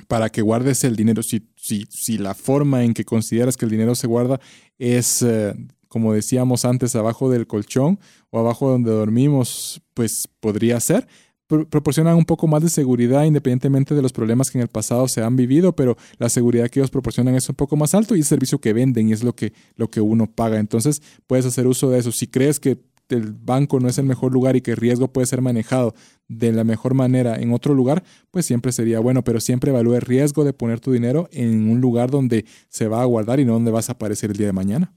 [0.08, 1.22] para que guardes el dinero.
[1.22, 4.40] Si, si, si, la forma en que consideras que el dinero se guarda
[4.78, 5.54] es, eh,
[5.88, 7.98] como decíamos antes, abajo del colchón
[8.30, 11.06] o abajo donde dormimos, pues podría ser
[11.46, 15.22] proporcionan un poco más de seguridad independientemente de los problemas que en el pasado se
[15.22, 18.24] han vivido, pero la seguridad que ellos proporcionan es un poco más alto y el
[18.24, 20.58] servicio que venden y es lo que, lo que uno paga.
[20.58, 22.12] Entonces puedes hacer uso de eso.
[22.12, 22.78] Si crees que
[23.08, 25.94] el banco no es el mejor lugar y que el riesgo puede ser manejado
[26.28, 30.02] de la mejor manera en otro lugar, pues siempre sería bueno, pero siempre evalúe el
[30.02, 33.52] riesgo de poner tu dinero en un lugar donde se va a guardar y no
[33.52, 34.92] donde vas a aparecer el día de mañana.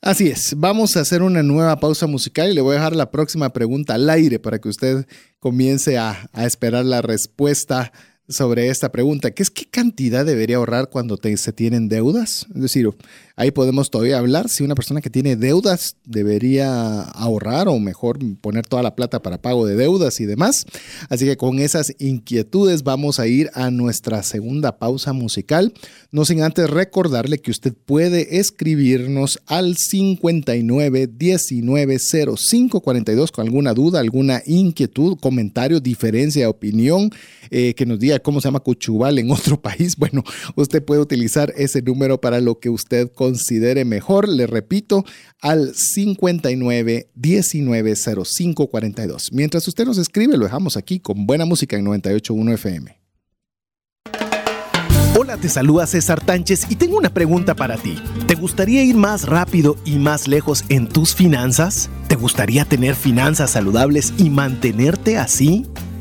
[0.00, 3.10] Así es, vamos a hacer una nueva pausa musical y le voy a dejar la
[3.10, 5.06] próxima pregunta al aire para que usted
[5.38, 7.92] comience a, a esperar la respuesta
[8.28, 12.46] sobre esta pregunta, que es qué cantidad debería ahorrar cuando se tienen deudas.
[12.54, 12.88] Es decir,
[13.36, 18.66] ahí podemos todavía hablar si una persona que tiene deudas debería ahorrar o mejor poner
[18.66, 20.64] toda la plata para pago de deudas y demás.
[21.10, 25.74] Así que con esas inquietudes vamos a ir a nuestra segunda pausa musical,
[26.10, 33.74] no sin antes recordarle que usted puede escribirnos al 59 19 05 42 con alguna
[33.74, 37.10] duda, alguna inquietud, comentario, diferencia, opinión
[37.50, 40.22] eh, que nos diga cómo se llama Cuchubal en otro país, bueno,
[40.56, 44.28] usted puede utilizar ese número para lo que usted considere mejor.
[44.28, 45.04] Le repito,
[45.40, 49.32] al 59 19 05 42.
[49.32, 53.04] Mientras usted nos escribe, lo dejamos aquí con buena música en 98.1 FM.
[55.16, 57.94] Hola, te saluda César Tánchez y tengo una pregunta para ti.
[58.26, 61.88] ¿Te gustaría ir más rápido y más lejos en tus finanzas?
[62.08, 65.66] ¿Te gustaría tener finanzas saludables y mantenerte así?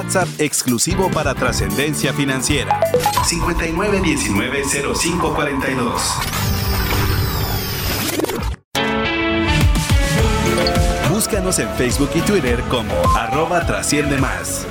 [0.00, 2.80] WhatsApp exclusivo para trascendencia financiera.
[3.26, 6.00] 59190542.
[11.12, 14.66] Búscanos en Facebook y Twitter como arroba trasciende más.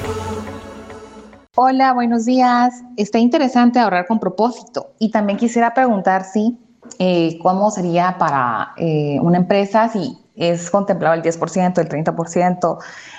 [1.55, 2.73] Hola, buenos días.
[2.97, 4.95] Está interesante ahorrar con propósito.
[4.97, 6.57] Y también quisiera preguntar si
[6.97, 12.78] eh, cómo sería para eh, una empresa si es contemplado el 10%, el 30%,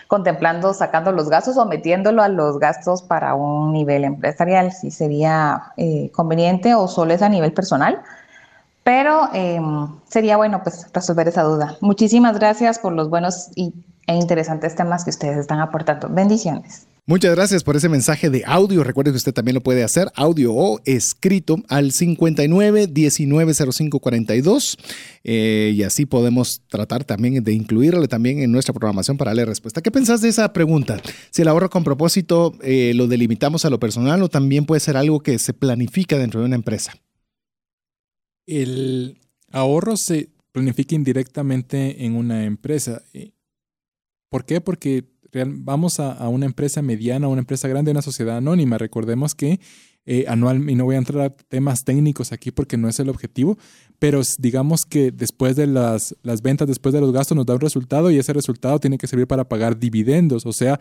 [0.09, 5.73] contemplando sacando los gastos o metiéndolo a los gastos para un nivel empresarial, si sería
[5.77, 8.03] eh, conveniente o solo es a nivel personal.
[8.83, 11.77] Pero em, sería bueno pues resolver esa duda.
[11.81, 13.75] Muchísimas gracias por los buenos y,
[14.07, 16.09] e interesantes temas que ustedes están aportando.
[16.09, 16.87] Bendiciones.
[17.11, 18.85] Muchas gracias por ese mensaje de audio.
[18.85, 24.79] Recuerde que usted también lo puede hacer audio o escrito al 59 19 05 42
[25.25, 29.83] y así podemos tratar también de incluirlo también en nuestra programación para darle respuesta.
[29.83, 31.03] ¿Qué pensás de esa pregunta?
[31.33, 34.97] Si el ahorro con propósito eh, lo delimitamos a lo personal o también puede ser
[34.97, 36.93] algo que se planifica dentro de una empresa.
[38.47, 39.19] El
[39.51, 43.03] ahorro se planifica indirectamente en una empresa.
[44.29, 44.61] ¿Por qué?
[44.61, 48.79] Porque vamos a, una empresa mediana, a una empresa grande, una sociedad anónima.
[48.79, 49.61] Recordemos que
[50.07, 53.59] eh, y no voy a entrar a temas técnicos aquí porque no es el objetivo,
[53.99, 57.61] pero digamos que después de las, las ventas, después de los gastos, nos da un
[57.61, 60.81] resultado y ese resultado tiene que servir para pagar dividendos, o sea,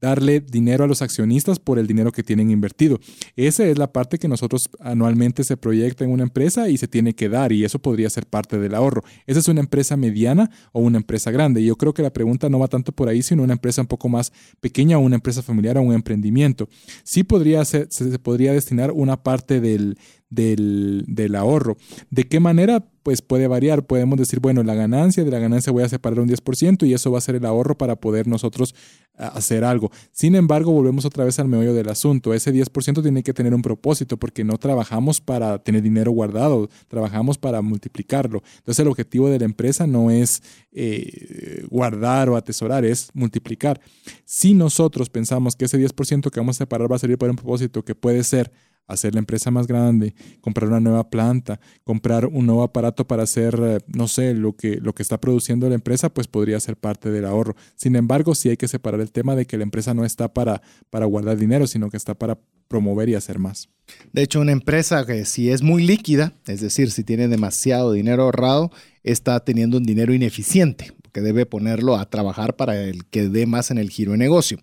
[0.00, 3.00] darle dinero a los accionistas por el dinero que tienen invertido.
[3.36, 7.14] Esa es la parte que nosotros anualmente se proyecta en una empresa y se tiene
[7.14, 9.02] que dar y eso podría ser parte del ahorro.
[9.26, 11.64] ¿Esa es una empresa mediana o una empresa grande?
[11.64, 14.08] Yo creo que la pregunta no va tanto por ahí, sino una empresa un poco
[14.08, 16.68] más pequeña o una empresa familiar o un emprendimiento.
[17.04, 19.98] Sí podría ser, se podría destinar una parte del,
[20.30, 21.76] del, del, ahorro.
[22.10, 22.84] ¿De qué manera?
[23.06, 23.86] Pues puede variar.
[23.86, 27.12] Podemos decir, bueno, la ganancia, de la ganancia voy a separar un 10% y eso
[27.12, 28.74] va a ser el ahorro para poder nosotros
[29.14, 29.92] hacer algo.
[30.10, 32.34] Sin embargo, volvemos otra vez al meollo del asunto.
[32.34, 37.38] Ese 10% tiene que tener un propósito porque no trabajamos para tener dinero guardado, trabajamos
[37.38, 38.42] para multiplicarlo.
[38.56, 40.42] Entonces el objetivo de la empresa no es
[40.72, 43.80] eh, guardar o atesorar, es multiplicar.
[44.24, 47.36] Si nosotros pensamos que ese 10% que vamos a separar va a servir para un
[47.36, 48.50] propósito que puede ser
[48.86, 53.58] hacer la empresa más grande, comprar una nueva planta, comprar un nuevo aparato para hacer,
[53.62, 57.10] eh, no sé, lo que, lo que está produciendo la empresa, pues podría ser parte
[57.10, 57.56] del ahorro.
[57.74, 60.62] Sin embargo, sí hay que separar el tema de que la empresa no está para,
[60.90, 63.68] para guardar dinero, sino que está para promover y hacer más.
[64.12, 68.24] De hecho, una empresa que si es muy líquida, es decir, si tiene demasiado dinero
[68.24, 68.72] ahorrado,
[69.04, 73.70] está teniendo un dinero ineficiente que debe ponerlo a trabajar para el que dé más
[73.70, 74.58] en el giro de negocio.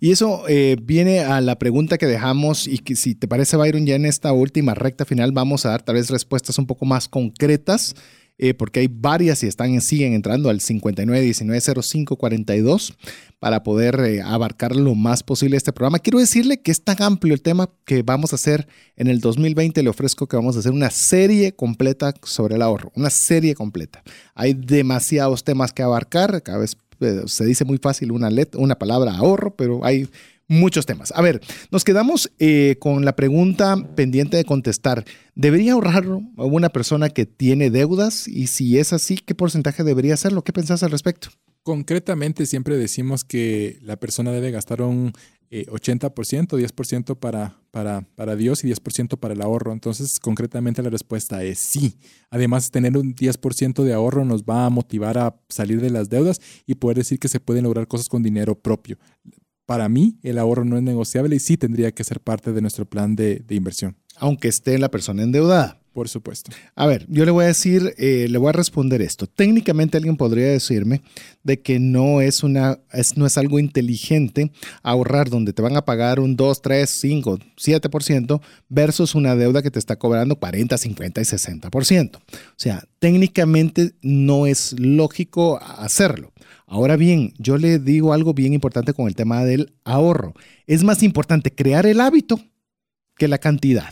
[0.00, 3.84] Y eso eh, viene a la pregunta que dejamos y que si te parece, Byron,
[3.84, 7.08] ya en esta última recta final vamos a dar tal vez respuestas un poco más
[7.08, 7.94] concretas
[8.38, 12.94] eh, porque hay varias y están, siguen entrando al 59190542
[13.40, 15.98] para poder eh, abarcar lo más posible este programa.
[15.98, 18.66] Quiero decirle que es tan amplio el tema que vamos a hacer
[18.96, 19.82] en el 2020.
[19.82, 24.02] Le ofrezco que vamos a hacer una serie completa sobre el ahorro, una serie completa.
[24.34, 29.16] Hay demasiados temas que abarcar, cada vez eh, se dice muy fácil una, una palabra
[29.16, 30.08] ahorro, pero hay
[30.48, 31.12] muchos temas.
[31.14, 31.40] A ver,
[31.70, 35.04] nos quedamos eh, con la pregunta pendiente de contestar.
[35.34, 38.26] ¿Debería ahorrar una persona que tiene deudas?
[38.26, 40.42] Y si es así, ¿qué porcentaje debería hacerlo?
[40.42, 41.28] ¿Qué pensás al respecto?
[41.62, 45.12] Concretamente, siempre decimos que la persona debe gastar un
[45.50, 49.72] 80%, 10% para, para, para Dios y 10% para el ahorro.
[49.72, 51.96] Entonces, concretamente la respuesta es sí.
[52.30, 56.40] Además, tener un 10% de ahorro nos va a motivar a salir de las deudas
[56.66, 58.98] y poder decir que se pueden lograr cosas con dinero propio
[59.68, 62.86] para mí el ahorro no es negociable y sí tendría que ser parte de nuestro
[62.86, 63.98] plan de, inversión.
[64.16, 65.78] Aunque esté la persona endeudada.
[65.92, 66.52] Por supuesto.
[66.76, 69.26] A ver, yo le voy a decir, eh, le voy a responder esto.
[69.26, 71.02] Técnicamente alguien podría decirme
[71.42, 74.52] de que no es, una, es, no es algo inteligente
[74.82, 79.72] ahorrar donde te van a pagar un 2, 3, 5, 7% versus una deuda que
[79.72, 82.16] te está cobrando 40, 50 y 60%.
[82.16, 82.20] O
[82.54, 86.32] sea, técnicamente no es lógico hacerlo.
[86.70, 90.34] Ahora bien, yo le digo algo bien importante con el tema del ahorro.
[90.66, 92.38] Es más importante crear el hábito
[93.16, 93.90] que la cantidad.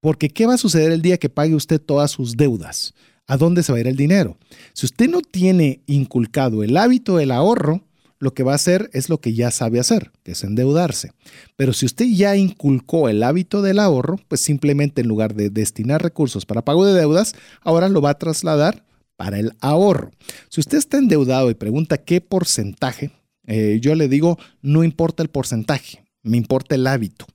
[0.00, 2.92] Porque ¿qué va a suceder el día que pague usted todas sus deudas?
[3.26, 4.36] ¿A dónde se va a ir el dinero?
[4.74, 7.80] Si usted no tiene inculcado el hábito del ahorro,
[8.18, 11.12] lo que va a hacer es lo que ya sabe hacer, que es endeudarse.
[11.56, 16.02] Pero si usted ya inculcó el hábito del ahorro, pues simplemente en lugar de destinar
[16.02, 18.84] recursos para pago de deudas, ahora lo va a trasladar
[19.16, 20.10] para el ahorro.
[20.48, 23.10] Si usted está endeudado y pregunta qué porcentaje,
[23.46, 27.26] eh, yo le digo, no importa el porcentaje, me importa el hábito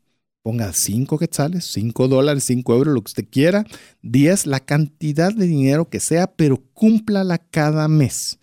[0.42, 3.66] ponga 5 quetzales, 5 dólares, 5 euros, lo que usted quiera,
[4.02, 8.40] 10, la cantidad de dinero que sea, pero cúmplala cada mes.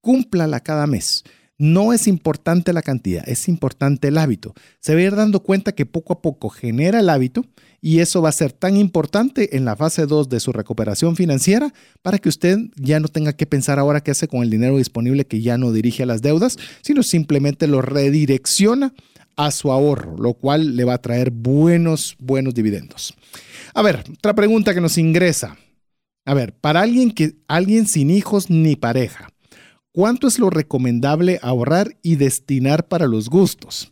[0.00, 1.24] Cúmplala cada mes.
[1.58, 4.54] No es importante la cantidad, es importante el hábito.
[4.80, 7.44] Se va a ir dando cuenta que poco a poco genera el hábito
[7.80, 11.72] y eso va a ser tan importante en la fase 2 de su recuperación financiera
[12.02, 15.26] para que usted ya no tenga que pensar ahora qué hace con el dinero disponible
[15.26, 18.92] que ya no dirige a las deudas, sino simplemente lo redirecciona
[19.36, 23.14] a su ahorro, lo cual le va a traer buenos, buenos dividendos.
[23.72, 25.56] A ver, otra pregunta que nos ingresa.
[26.26, 29.32] A ver, para alguien que alguien sin hijos ni pareja,
[29.92, 33.89] ¿cuánto es lo recomendable ahorrar y destinar para los gustos?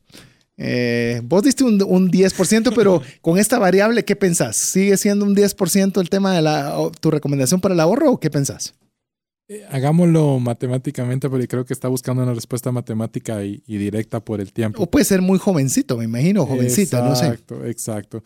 [0.61, 4.57] Eh, vos diste un, 10%, pero con esta variable, ¿qué pensás?
[4.57, 8.29] ¿Sigue siendo un 10% el tema de la, tu recomendación para el ahorro o qué
[8.29, 8.75] pensás?
[9.51, 14.53] Eh, hagámoslo matemáticamente, porque creo que está buscando una respuesta matemática y, directa por el
[14.53, 14.83] tiempo.
[14.83, 17.27] O puede ser muy jovencito, me imagino, jovencita, no sé.
[17.27, 18.23] Exacto, exacto.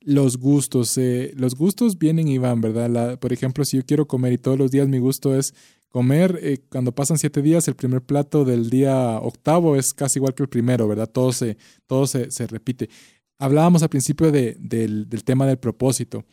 [0.00, 3.18] Los gustos, eh, los gustos vienen y van, ¿verdad?
[3.18, 5.54] por ejemplo, si yo quiero comer y todos los días mi gusto es
[5.96, 10.34] comer, eh, cuando pasan siete días, el primer plato del día octavo es casi igual
[10.34, 11.08] que el primero, ¿verdad?
[11.08, 12.90] Todo se, todo se, repite.
[13.38, 16.26] Hablábamos al principio de, del, del tema del propósito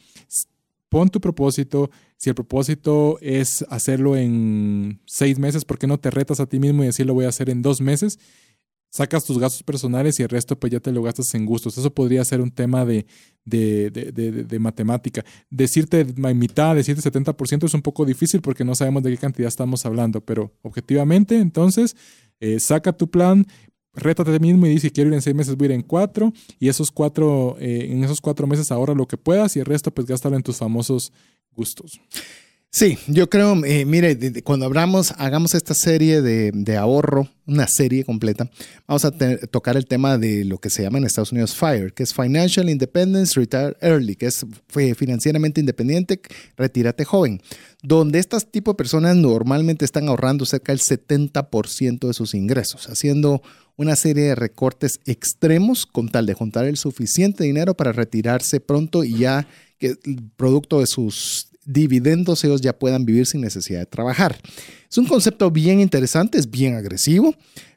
[0.93, 1.89] pon tu propósito.
[2.17, 6.59] Si el propósito es hacerlo en seis meses, ¿por qué no te retas a ti
[6.59, 8.19] mismo y decir lo voy a hacer en dos meses?
[8.93, 11.75] Sacas tus gastos personales y el resto pues ya te lo gastas en gustos.
[11.79, 13.07] Eso podría ser un tema de,
[13.43, 15.25] de, de, matemática.
[15.49, 19.83] Decirte mitad, decirte 70% es un poco difícil porque no sabemos de qué cantidad estamos
[19.87, 21.95] hablando, pero objetivamente entonces
[22.39, 23.47] eh, saca tu plan,
[23.95, 26.69] rétate mismo y dice, quiero ir en seis meses, voy a ir en cuatro, y
[26.69, 30.05] esos cuatro, eh, en esos cuatro meses ahorra lo que puedas y el resto pues
[30.05, 31.11] gástalo en tus famosos
[31.51, 31.99] gustos.
[32.75, 38.49] Sí, yo creo, eh, mire, cuando hablamos, hagamos esta serie de, ahorro, una serie completa,
[38.87, 39.11] vamos a
[39.51, 42.67] tocar el tema de lo que se llama en Estados Unidos FIRE, que es Financial
[42.67, 44.43] Independence Retire Early, que es
[44.97, 46.19] financieramente independiente,
[46.57, 47.43] retírate joven,
[47.83, 53.43] donde estas tipo de personas normalmente están ahorrando cerca del 70% de sus ingresos, haciendo
[53.75, 59.03] una serie de recortes extremos con tal de juntar el suficiente dinero para retirarse pronto
[59.03, 59.47] y ya
[59.77, 59.95] que
[60.37, 64.37] producto de sus dividendos ellos ya puedan vivir sin necesidad de trabajar.
[64.89, 67.35] Es un concepto bien interesante, es bien agresivo,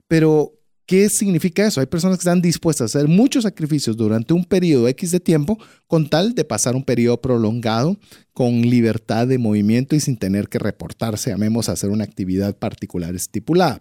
[0.09, 0.53] pero
[0.87, 1.81] ¿qué significa eso?
[1.81, 5.59] Hay personas que están dispuestas a hacer muchos sacrificios durante un periodo X de tiempo
[5.87, 7.99] con tal de pasar un periodo prolongado
[8.33, 13.15] con libertad de movimiento y sin tener que reportarse, amemos, a hacer una actividad particular
[13.15, 13.81] estipulada.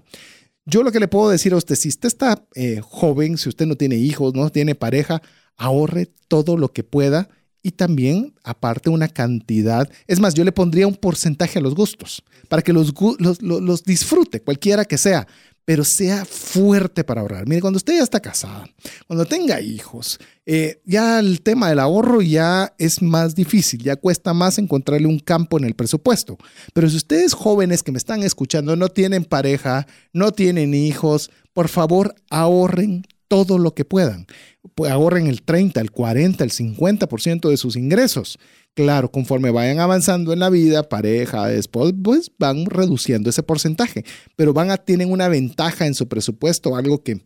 [0.66, 3.68] Yo lo que le puedo decir a usted, si usted está eh, joven, si usted
[3.68, 5.22] no tiene hijos, no tiene pareja,
[5.58, 7.30] ahorre todo lo que pueda
[7.66, 9.90] y también, aparte, una cantidad.
[10.06, 14.40] Es más, yo le pondría un porcentaje a los gustos para que los, los, disfrute,
[14.40, 15.26] cualquiera que sea,
[15.66, 17.48] pero sea fuerte para ahorrar.
[17.48, 18.70] Mire, cuando usted ya está casada,
[19.08, 24.36] cuando tenga hijos, eh, ya el tema del ahorro ya es más difícil, ya cuesta
[24.36, 26.38] más encontrarle un campo en el presupuesto.
[26.72, 31.68] Pero si ustedes jóvenes que me están escuchando no tienen pareja, no tienen hijos, por
[31.68, 34.28] favor ahorren todo lo que puedan.
[34.76, 38.40] Pues ahorren el 30, el 40, el 50% de sus ingresos.
[38.74, 44.04] Claro, conforme vayan avanzando en la vida, pareja, después, pues van reduciendo ese porcentaje,
[44.36, 47.22] pero van a tienen una ventaja en su presupuesto, algo que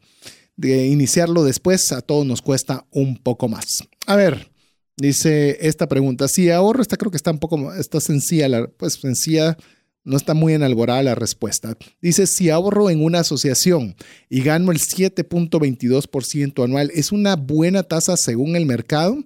[0.57, 3.65] de iniciarlo después a todos nos cuesta un poco más.
[4.05, 4.51] A ver,
[4.97, 9.57] dice esta pregunta, si ahorro, esta creo que está un poco, está sencilla, pues sencilla
[10.03, 11.77] no está muy enalborada la respuesta.
[12.01, 13.95] Dice, si ahorro en una asociación
[14.29, 19.17] y gano el 7.22% anual, ¿es una buena tasa según el mercado?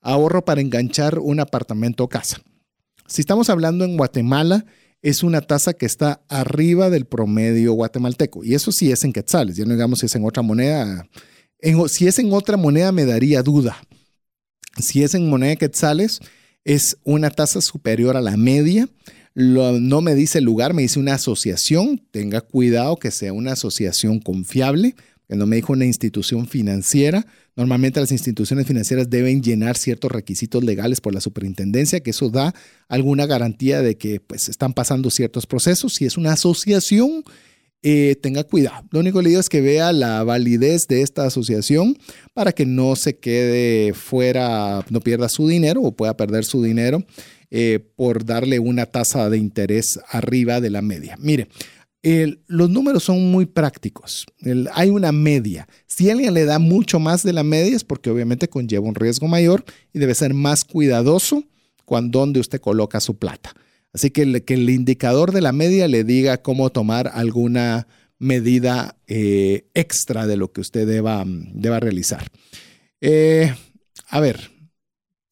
[0.00, 2.40] Ahorro para enganchar un apartamento o casa.
[3.06, 4.66] Si estamos hablando en Guatemala,
[5.02, 8.44] es una tasa que está arriba del promedio guatemalteco.
[8.44, 11.08] Y eso sí es en quetzales, ya no digamos si es en otra moneda.
[11.88, 13.76] si es en otra moneda me daría duda.
[14.78, 16.20] Si es en moneda de quetzales,
[16.64, 18.88] es una tasa superior a la media.
[19.36, 22.02] No me dice el lugar, me dice una asociación.
[22.10, 24.94] Tenga cuidado que sea una asociación confiable,
[25.28, 27.26] que no me dijo una institución financiera.
[27.54, 32.54] Normalmente las instituciones financieras deben llenar ciertos requisitos legales por la superintendencia, que eso da
[32.88, 35.92] alguna garantía de que pues, están pasando ciertos procesos.
[35.92, 37.22] Si es una asociación,
[37.88, 38.84] eh, tenga cuidado.
[38.90, 41.96] Lo único que le digo es que vea la validez de esta asociación
[42.34, 47.04] para que no se quede fuera, no pierda su dinero o pueda perder su dinero
[47.52, 51.16] eh, por darle una tasa de interés arriba de la media.
[51.20, 51.46] Mire,
[52.48, 54.26] los números son muy prácticos.
[54.74, 55.68] hay una media.
[55.86, 59.28] Si alguien le da mucho más de la media es porque obviamente conlleva un riesgo
[59.28, 61.44] mayor y debe ser más cuidadoso
[61.84, 63.54] cuando donde usted coloca su plata.
[63.96, 67.88] Así que, el indicador de la media le diga cómo tomar alguna
[68.18, 72.30] medida eh, extra de lo que usted deba, deba realizar.
[73.00, 73.54] Eh,
[74.10, 74.50] a ver,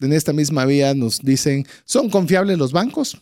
[0.01, 3.21] en esta misma vía nos dicen, ¿son confiables los bancos?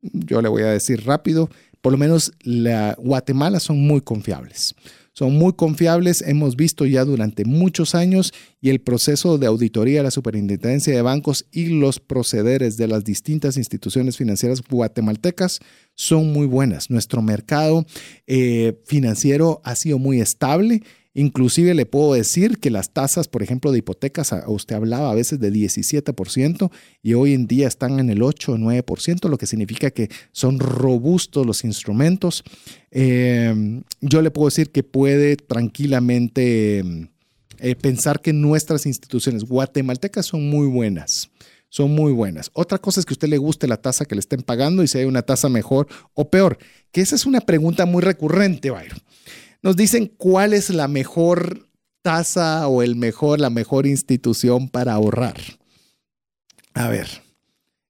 [0.00, 1.48] Yo le voy a decir rápido,
[1.80, 4.74] por lo menos la Guatemala son muy confiables
[5.12, 10.04] son muy confiables, hemos visto ya durante muchos años y el proceso de auditoría de
[10.04, 15.60] la Superintendencia de Bancos y los procederes de las distintas instituciones financieras guatemaltecas
[15.94, 16.90] son muy buenas.
[16.90, 17.84] Nuestro mercado
[18.26, 20.82] eh, financiero ha sido muy estable
[21.14, 25.38] Inclusive le puedo decir que las tasas, por ejemplo, de hipotecas, usted hablaba a veces
[25.40, 26.70] de 17%
[27.02, 30.58] y hoy en día están en el 8 o 9%, lo que significa que son
[30.58, 32.44] robustos los instrumentos.
[32.90, 37.08] Em, yo le puedo decir que puede tranquilamente em,
[37.58, 41.30] eh, pensar que nuestras instituciones guatemaltecas son muy buenas
[41.68, 42.50] son muy buenas.
[42.52, 44.88] Otra cosa es que a usted le guste la tasa que le estén pagando y
[44.88, 46.58] si hay una tasa mejor o peor,
[46.90, 48.98] que esa es una pregunta muy recurrente, Byron
[49.62, 51.68] nos dicen cuál es la mejor
[52.02, 55.36] tasa o el mejor, la mejor institución para ahorrar.
[56.74, 57.08] A ver,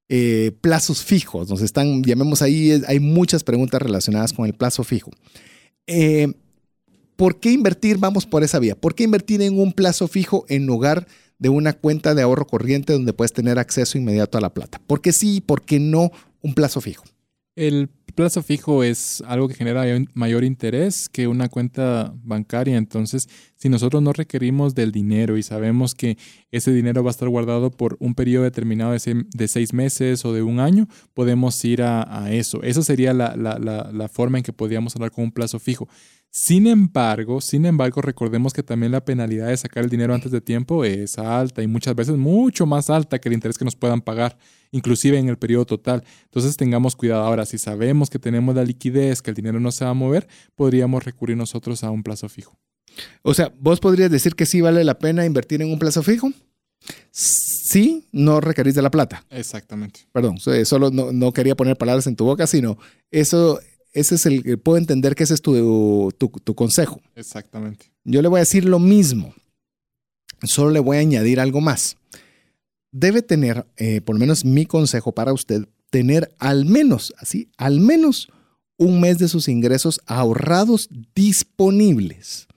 [0.09, 5.11] eh, plazos fijos, nos están, llamemos ahí, hay muchas preguntas relacionadas con el plazo fijo.
[5.87, 6.33] Eh,
[7.17, 7.99] ¿Por qué invertir?
[7.99, 8.75] Vamos por esa vía.
[8.75, 11.07] ¿Por qué invertir en un plazo fijo en lugar
[11.39, 14.81] de una cuenta de ahorro corriente donde puedes tener acceso inmediato a la plata?
[14.87, 16.11] ¿Por qué sí y por qué no
[16.43, 17.05] un plazo fijo?
[17.55, 19.85] El plazo fijo es algo que genera
[20.15, 22.77] mayor interés que una cuenta bancaria.
[22.77, 26.17] Entonces, si nosotros no requerimos del dinero y sabemos que
[26.51, 30.43] ese dinero va a estar guardado por un periodo determinado de seis, meses o de
[30.43, 32.63] un año, podemos ir a, eso.
[32.63, 35.89] Esa sería la, la, forma en que podríamos hablar con un plazo fijo.
[36.35, 40.41] Sin embargo, sin embargo, recordemos que también la penalidad de sacar el dinero antes de
[40.41, 44.01] tiempo es alta y muchas veces mucho más alta que el interés que nos puedan
[44.01, 44.39] pagar,
[44.71, 46.03] inclusive en el periodo total.
[46.25, 47.23] Entonces tengamos cuidado.
[47.25, 50.27] Ahora, si sabemos que tenemos la liquidez, que el dinero no se va a mover,
[50.55, 52.59] podríamos recurrir nosotros a un plazo fijo.
[53.21, 56.31] O sea, vos podrías decir que sí vale la pena invertir en un plazo fijo.
[57.11, 59.27] Sí, no requerís de la plata.
[59.29, 60.01] Exactamente.
[60.13, 62.79] Perdón, solo no, no quería poner palabras en tu boca, sino
[63.11, 63.61] eso
[63.93, 67.01] ese es el, puedo entender que ese es tu, tu, consejo.
[67.15, 67.93] Exactamente.
[68.05, 69.35] Yo le voy a decir lo mismo,
[70.43, 71.97] solo le voy a añadir algo más.
[72.91, 77.81] Debe tener, eh, por lo menos mi consejo para usted, tener al menos, así, al
[77.81, 78.29] menos
[78.79, 82.49] un mes de sus ingresos ahorrados disponibles,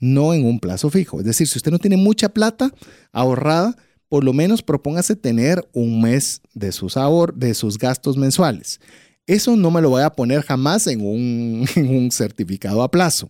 [0.00, 1.20] no en un plazo fijo.
[1.20, 2.72] Es decir, si usted no tiene mucha plata
[3.12, 3.76] ahorrada,
[4.08, 8.80] por lo menos propóngase tener un mes de sus, ahor de sus gastos mensuales.
[9.26, 13.28] Eso no me lo voy a poner jamás en un, certificado a plazo.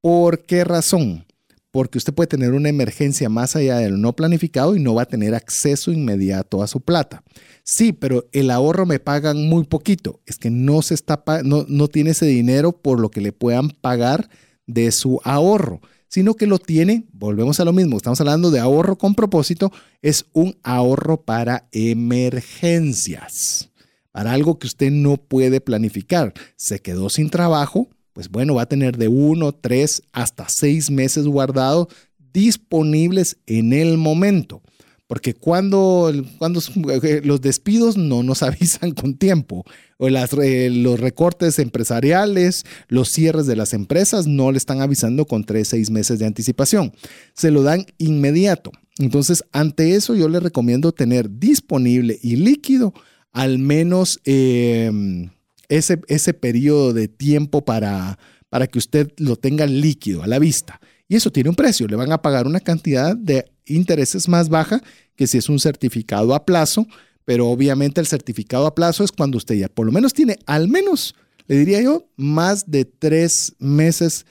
[0.00, 1.26] ¿Por qué razón?
[1.70, 5.02] Porque usted puede tener una emergencia más allá de lo no planificado y no va
[5.02, 7.22] a tener acceso inmediato a su plata.
[7.62, 10.20] Sí, pero el ahorro me pagan muy poquito.
[10.26, 13.70] Es que no se está no, no tiene ese dinero por lo que le puedan
[13.70, 14.28] pagar
[14.66, 18.98] de su ahorro, sino que lo tiene, volvemos a lo mismo, estamos hablando de ahorro
[18.98, 23.71] con propósito, es un ahorro para emergencias
[24.12, 26.32] para algo que usted no puede planificar.
[26.56, 31.26] Se quedó sin trabajo, pues bueno, va a tener de uno, tres, hasta seis meses
[31.26, 31.88] guardado
[32.32, 34.62] disponibles en el momento.
[35.06, 36.60] Porque cuando, cuando
[37.02, 39.64] eh, los despidos no nos avisan con tiempo,
[39.98, 45.44] o las, los recortes empresariales, los cierres de las empresas no le están avisando con
[45.44, 46.92] tres, seis meses de anticipación.
[47.34, 48.72] Se lo dan inmediato.
[48.98, 52.92] Entonces, ante eso yo le recomiendo tener disponible y líquido
[53.32, 55.30] al menos em,
[55.68, 58.18] ese, ese periodo de tiempo para,
[58.48, 60.80] para que usted lo tenga líquido a la vista.
[61.08, 64.82] Y eso tiene un precio, le van a pagar una cantidad de intereses más baja
[65.16, 66.86] que si es un certificado a plazo,
[67.24, 70.68] pero obviamente el certificado a plazo es cuando usted ya por lo menos tiene, al
[70.68, 71.14] menos,
[71.46, 74.26] le diría yo, más de tres meses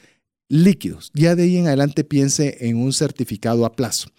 [0.49, 1.11] líquidos.
[1.13, 4.09] Ya de ahí en adelante piense en un certificado a plazo.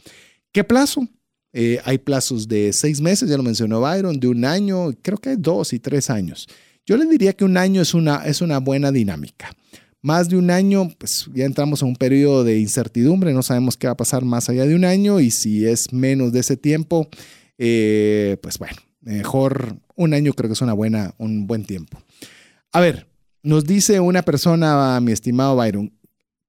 [0.53, 1.07] ¿Qué plazo?
[1.53, 5.37] Eh, hay plazos de seis meses, ya lo mencionó Byron, de un año, creo que
[5.37, 6.49] dos y tres años.
[6.87, 9.55] Yo le diría que un año es una, es una buena dinámica.
[10.01, 13.87] Más de un año, pues ya entramos en un periodo de incertidumbre, no sabemos qué
[13.87, 17.09] va a pasar más allá de un año y si es menos de ese tiempo,
[17.57, 22.03] eh, pues bueno, mejor un año creo que es una buena, un buen tiempo.
[22.73, 23.07] A ver,
[23.45, 25.93] nos dice una persona, mi estimado Byron,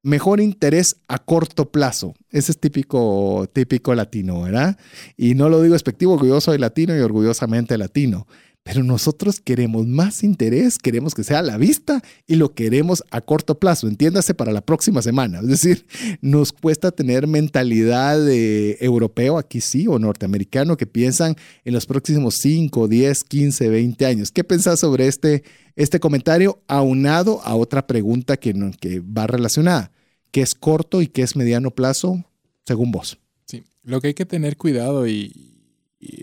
[0.03, 2.13] mejor interés a corto plazo.
[2.29, 4.77] Ese es típico, típico latino, ¿verdad?
[5.17, 8.27] Y no lo digo expectivo, yo soy latino y orgullosamente latino.
[8.63, 13.19] Pero nosotros queremos más interés, queremos que sea a la vista y lo queremos a
[13.19, 15.41] corto plazo, entiéndase para la próxima semana.
[15.41, 15.85] Es decir,
[16.21, 21.35] nos cuesta tener mentalidad de europeo, aquí sí, o norteamericano, que piensan
[21.65, 24.31] en los próximos 5, 10, 15, 20 años.
[24.31, 25.43] ¿Qué pensás sobre este,
[25.75, 29.91] este comentario aunado a otra pregunta que, que va relacionada?
[30.31, 32.23] ¿Qué es corto y qué es mediano plazo,
[32.65, 33.19] según vos?
[33.45, 35.52] Sí, lo que hay que tener cuidado y,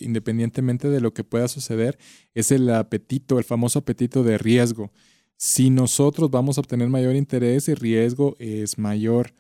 [0.01, 1.99] independientemente de lo que pueda suceder,
[2.35, 4.91] es el apetito, el famoso apetito de riesgo.
[5.37, 9.33] Si nosotros vamos a obtener mayor interés, el riesgo es mayor.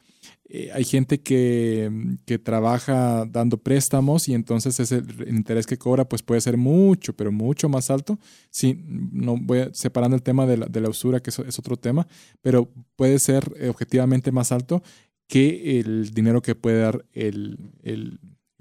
[0.53, 6.41] Eh, hay gente que, trabaja dando préstamos y entonces ese interés que cobra pues puede
[6.41, 8.19] ser mucho, pero mucho más alto.
[8.51, 12.09] Sí, no voy separando el tema de la, usura, que es, otro tema,
[12.41, 14.83] pero puede ser objetivamente más alto
[15.29, 18.19] que el dinero que puede dar el, el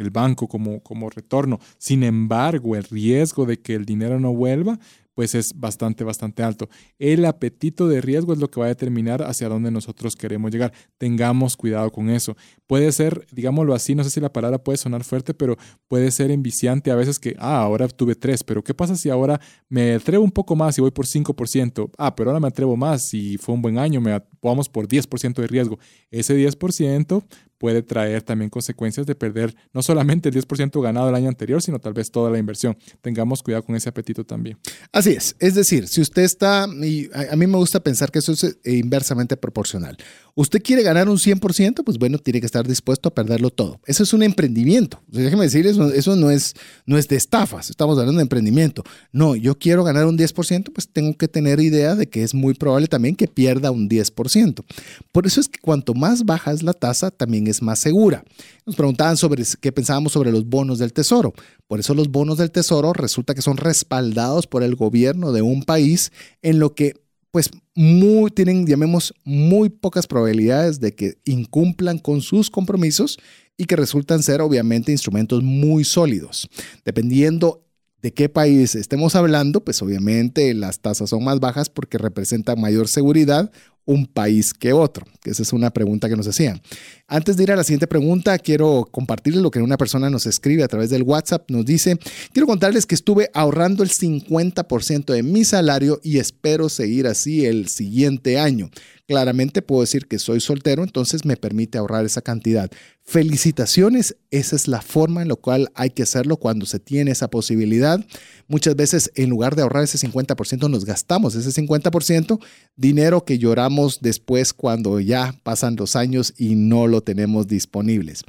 [0.10, 1.60] banco como, como retorno.
[1.78, 4.80] Sin embargo, el riesgo de que el dinero no vuelva
[5.20, 6.70] pues es bastante, bastante alto.
[6.98, 10.72] El apetito de riesgo es lo que va a determinar hacia dónde nosotros queremos llegar.
[10.98, 12.38] Tengamos cuidado con eso.
[12.68, 15.58] Puede ser, digámoslo así, no sé si la palabra puede sonar fuerte, pero
[15.90, 19.42] puede ser enviciante a veces que, ah, ahora tuve 3, pero ¿qué pasa si ahora
[19.68, 21.92] me atrevo un poco más y voy por 5%?
[21.98, 25.42] Ah, pero ahora me atrevo más y fue un buen año, me vamos por 10%
[25.42, 25.80] de riesgo.
[26.12, 27.26] Ese 10%
[27.60, 31.77] puede traer también consecuencias de perder no solamente el 10% ganado el año anterior, sino
[31.77, 32.76] tal vez toda la inversión.
[33.02, 34.57] Tengamos cuidado con ese apetito también.
[34.91, 38.31] Así es, es decir, si usted está, y a, mí me gusta pensar que eso
[38.31, 39.98] es eh, inversamente proporcional.
[40.36, 43.80] Usted quiere ganar un 100%, pues bueno, tiene que estar dispuesto a perderlo todo.
[43.86, 45.02] Eso es un emprendimiento.
[45.08, 48.84] déjeme decir, eso, eso no, es, no es de estafas, estamos hablando de emprendimiento.
[49.12, 52.54] No, yo quiero ganar un 10%, pues tengo que tener idea de que es muy
[52.54, 54.64] probable también que pierda un 10%.
[55.12, 58.24] Por eso es que cuanto más baja es la tasa, también es más segura.
[58.66, 61.34] Nos preguntaban sobre qué pensábamos sobre los bonos del tesoro.
[61.68, 65.64] Por eso los bonos del tesoro resulta que son respaldados por el gobierno de un
[65.64, 66.12] país
[66.42, 66.94] en lo que
[67.32, 73.20] pues muy, tienen, llamemos, muy pocas probabilidades de que incumplan con sus compromisos
[73.58, 76.50] y que resultan ser obviamente instrumentos muy sólidos.
[76.86, 77.66] Dependiendo
[78.02, 82.88] de qué país estemos hablando, pues obviamente las tasas son más bajas porque representan mayor
[82.88, 83.52] seguridad
[83.90, 85.07] un país que otro?
[85.24, 86.61] Esa es una pregunta que nos hacían.
[87.07, 90.64] Antes de ir a la siguiente pregunta, quiero compartirles lo que una persona nos escribe
[90.64, 91.49] a través del WhatsApp.
[91.49, 91.98] Nos dice,
[92.32, 97.68] quiero contarles que estuve ahorrando el 50% de mi salario y espero seguir así el
[97.68, 98.70] siguiente año.
[99.10, 102.69] Claramente puedo decir que soy soltero, entonces me permite ahorrar esa cantidad.
[103.02, 107.27] Felicitaciones, esa es la forma en la cual hay que hacerlo cuando se tiene esa
[107.27, 108.06] posibilidad.
[108.48, 112.40] Muchas veces en lugar de ahorrar ese 50% nos gastamos ese 50%,
[112.76, 118.22] dinero que lloramos después cuando ya pasan los años y no lo tenemos disponibles.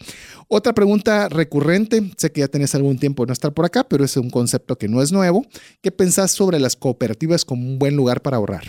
[0.49, 4.03] Otra pregunta recurrente, sé que ya tenés algún tiempo de no estar por acá, pero
[4.03, 5.45] es un concepto que no es nuevo.
[5.83, 8.65] ¿Qué pensás sobre las cooperativas como un buen lugar para ahorrar?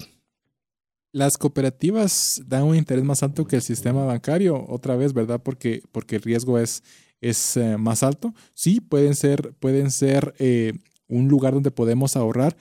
[1.13, 5.41] Las cooperativas dan un interés más alto que el sistema bancario, otra vez, ¿verdad?
[5.43, 6.83] Porque, porque el riesgo es,
[7.19, 8.33] es eh, más alto.
[8.53, 10.73] Sí, pueden ser, pueden ser eh,
[11.07, 12.55] un lugar donde podemos ahorrar.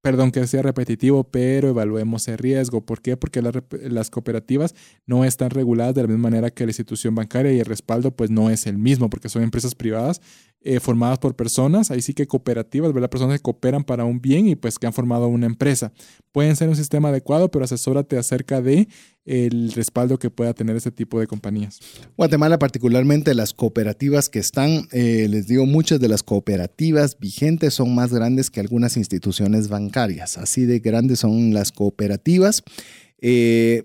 [0.00, 2.84] Perdón que sea repetitivo, pero evaluemos el riesgo.
[2.84, 3.16] ¿Por qué?
[3.16, 4.74] Porque las cooperativas
[5.06, 8.30] no están reguladas de la misma manera que la institución bancaria y el respaldo pues
[8.30, 10.20] no es el mismo porque son empresas privadas
[10.66, 13.10] eh, formadas por personas, ahí sí que cooperativas, ¿verdad?
[13.10, 15.92] Personas que cooperan para un bien y pues que han formado una empresa.
[16.32, 18.88] Pueden ser un sistema adecuado, pero asesórate acerca de
[19.26, 21.80] el respaldo que pueda tener este tipo de compañías.
[22.16, 27.94] Guatemala, particularmente las cooperativas que están, eh, les digo, muchas de las cooperativas vigentes son
[27.94, 30.38] más grandes que algunas instituciones bancarias.
[30.38, 32.62] Así de grandes son las cooperativas.
[33.20, 33.82] Eh,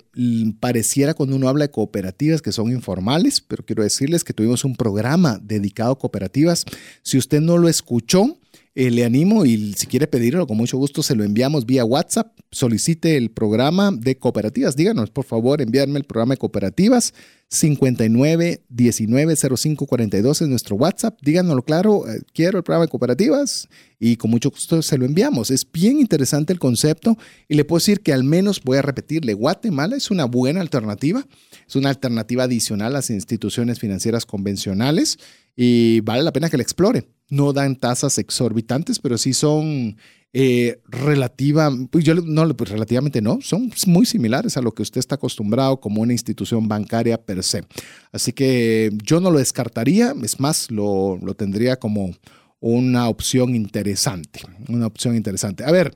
[0.59, 4.75] pareciera cuando uno habla de cooperativas que son informales, pero quiero decirles que tuvimos un
[4.75, 6.65] programa dedicado a cooperativas.
[7.03, 8.37] Si usted no lo escuchó,
[8.75, 12.37] eh, le animo y si quiere pedirlo, con mucho gusto se lo enviamos vía WhatsApp.
[12.51, 14.75] Solicite el programa de cooperativas.
[14.75, 17.13] Díganos, por favor, enviarme el programa de cooperativas.
[17.51, 21.17] 59 19 05 42 es nuestro WhatsApp.
[21.21, 23.67] Díganoslo claro, eh, quiero el programa de cooperativas
[23.99, 25.49] y con mucho gusto se lo enviamos.
[25.49, 27.17] Es bien interesante el concepto
[27.47, 31.25] y le puedo decir que al menos voy a repetirle, Guatemala es una buena alternativa,
[31.67, 35.17] es una alternativa adicional a las instituciones financieras convencionales
[35.55, 37.07] y vale la pena que la explore.
[37.29, 39.97] No dan tasas exorbitantes, pero sí son
[40.31, 44.99] eh, relativa, pues yo no, pues relativamente no, son muy similares a lo que usted
[44.99, 47.63] está acostumbrado como una institución bancaria per se.
[48.11, 52.13] Así que yo no lo descartaría, es más, lo, lo tendría como
[52.59, 55.63] una opción interesante, una opción interesante.
[55.63, 55.95] A ver,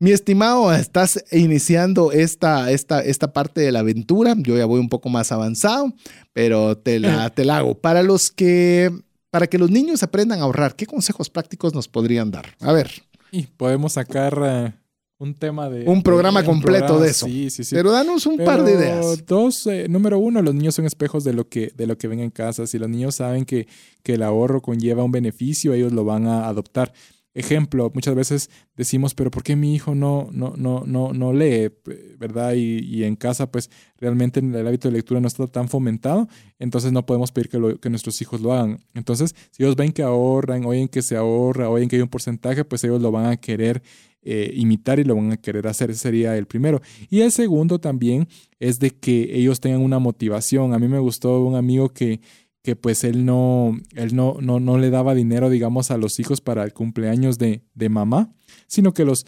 [0.00, 4.34] mi estimado, estás iniciando esta, esta, esta parte de la aventura.
[4.38, 5.92] Yo ya voy un poco más avanzado,
[6.32, 7.78] pero te la, te la hago.
[7.78, 8.90] Para los que,
[9.30, 12.56] para que los niños aprendan a ahorrar, ¿qué consejos prácticos nos podrían dar?
[12.60, 12.90] A ver.
[13.30, 14.72] Y podemos sacar eh,
[15.18, 15.84] un tema de...
[15.88, 17.26] Un programa completo de eso.
[17.26, 17.74] Sí, sí, sí.
[17.74, 19.24] Pero danos un par de ideas.
[19.26, 22.20] Dos, eh, número uno, los niños son espejos de lo que, de lo que ven
[22.20, 22.66] en casa.
[22.66, 23.68] Si los niños saben que,
[24.02, 26.92] que el ahorro conlleva un beneficio, ellos lo van a adoptar.
[27.32, 31.70] Ejemplo, muchas veces decimos, pero ¿por qué mi hijo no, no, no, no, no lee?
[32.18, 32.54] ¿Verdad?
[32.54, 36.28] Y, en casa, pues realmente el hábito de lectura no está tan fomentado,
[36.58, 38.80] entonces no podemos pedir que, que nuestros hijos lo hagan.
[38.94, 42.64] Entonces, si ellos ven que ahorran, oyen que se ahorra, oyen que hay un porcentaje,
[42.64, 43.80] pues ellos lo van a querer
[44.22, 45.90] eh, imitar y lo van a querer hacer.
[45.90, 46.82] Ese sería el primero.
[47.08, 48.28] Y el segundo también
[48.58, 50.74] es de que ellos tengan una motivación.
[50.74, 52.20] A mí me gustó un amigo que
[52.62, 56.40] que pues él no, él no, no, no le daba dinero, digamos, a los hijos
[56.40, 58.32] para el cumpleaños de, de mamá,
[58.66, 59.24] sino que los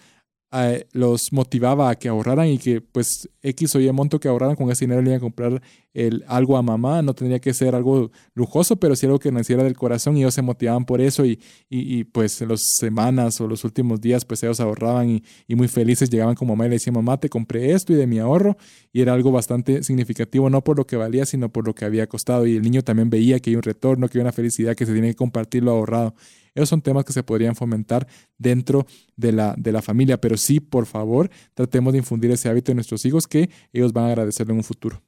[0.93, 4.71] los motivaba a que ahorraran y que pues X o Y monto que ahorraran con
[4.71, 5.63] ese dinero le iban a comprar
[5.95, 9.63] el, algo a mamá, no tendría que ser algo lujoso, pero sí algo que naciera
[9.63, 11.39] del corazón y ellos se motivaban por eso y,
[11.69, 15.69] y, pues en las semanas o los últimos días pues ellos ahorraban y, y, muy
[15.69, 18.57] felices llegaban con mamá y le decían mamá te compré esto y de mi ahorro
[18.93, 22.07] y era algo bastante significativo, no por lo que valía sino por lo que había
[22.07, 24.87] costado y el niño también veía que hay un retorno, que hay una felicidad, que
[24.87, 26.15] se tiene que compartir lo ahorrado.
[26.55, 28.07] Esos son temas que se podrían fomentar
[28.37, 28.87] dentro
[29.17, 32.77] de la, de la familia, pero sí, por favor, tratemos de infundir ese hábito en
[32.77, 35.03] nuestros hijos que ellos van a agradecerlo en un futuro.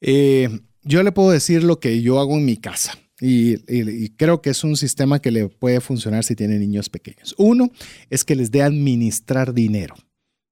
[0.00, 0.48] Eh,
[0.82, 2.98] yo le puedo decir lo que yo hago en mi casa.
[3.20, 7.34] Y, creo que es un sistema que le puede funcionar si tiene niños pequeños.
[7.36, 7.70] Uno
[8.08, 9.94] es que les dé administrar dinero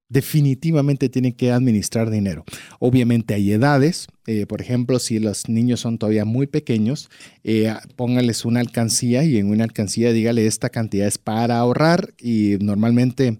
[0.08, 2.44] definitivamente tienen que administrar dinero.
[2.78, 7.10] Obviamente hay edades, eh, por ejemplo, si los niños son todavía muy pequeños,
[7.44, 12.56] eh, póngales una alcancía y en una alcancía dígale esta cantidad es para ahorrar y
[12.60, 13.38] normalmente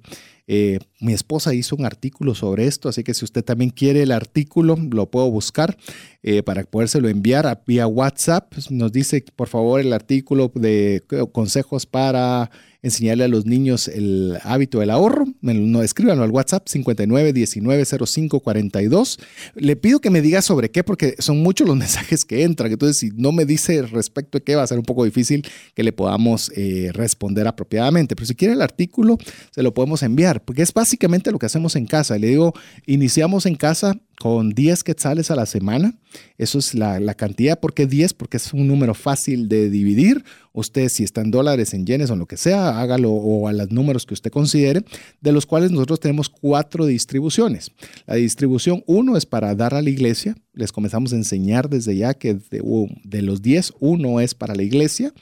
[1.00, 4.76] mi esposa hizo un artículo sobre esto, así que si usted también quiere el artículo,
[4.76, 5.76] lo puedo buscar
[6.22, 8.52] eh, para podérselo enviar vía WhatsApp.
[8.70, 11.02] Nos dice, por favor, el artículo de
[11.32, 12.50] consejos para
[12.82, 15.26] enseñarle a los niños el hábito del ahorro.
[15.40, 19.18] No, escríbanlo al WhatsApp 59190542.
[19.56, 22.70] Le pido que me diga sobre qué, porque son muchos los mensajes que entran.
[22.70, 25.44] Entonces, si no me dice respecto a qué, va a ser un poco difícil
[25.74, 28.14] que le podamos eh, responder apropiadamente.
[28.14, 29.18] Pero si quiere el artículo,
[29.50, 32.16] se lo podemos enviar, porque es básicamente lo que hacemos en casa.
[32.16, 32.54] Le digo,
[32.86, 35.92] iniciamos en casa con 10 quetzales a la semana.
[36.38, 37.60] Eso es la, cantidad.
[37.60, 38.14] ¿Por qué 10?
[38.14, 40.24] Porque es un número fácil de dividir.
[40.54, 43.70] Usted, si está en dólares, en yenes o lo que sea, hágalo o a los
[43.70, 44.82] números que usted considere,
[45.20, 47.70] de los cuales nosotros tenemos cuatro distribuciones.
[48.06, 50.36] La distribución 1 es para dar a la iglesia.
[50.54, 52.62] Les comenzamos a enseñar desde ya que de,
[53.04, 55.12] de los 10, uno es para la iglesia.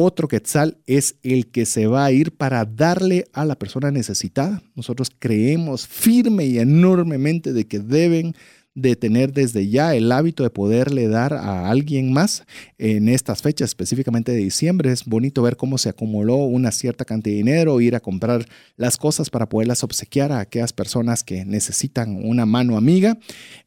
[0.00, 4.62] Otro quetzal es el que se va a ir para darle a la persona necesitada.
[4.76, 8.36] Nosotros creemos firme y enormemente de que deben
[8.76, 12.44] de tener desde ya el hábito de poderle dar a alguien más
[12.78, 14.92] en estas fechas, específicamente de diciembre.
[14.92, 18.46] Es bonito ver cómo se acumuló una cierta cantidad de dinero, ir a comprar
[18.76, 23.18] las cosas para poderlas obsequiar a aquellas personas que necesitan una mano amiga.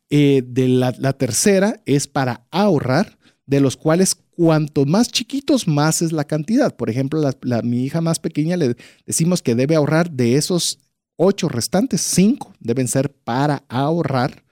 [0.09, 6.01] Eh, de la, la tercera es para ahorrar, de los cuales cuanto más chiquitos, más
[6.01, 6.75] es la cantidad.
[6.75, 10.79] Por ejemplo, la, mi hija más pequeña le decimos que debe ahorrar de esos
[11.15, 14.43] ocho restantes, cinco deben ser para ahorrar,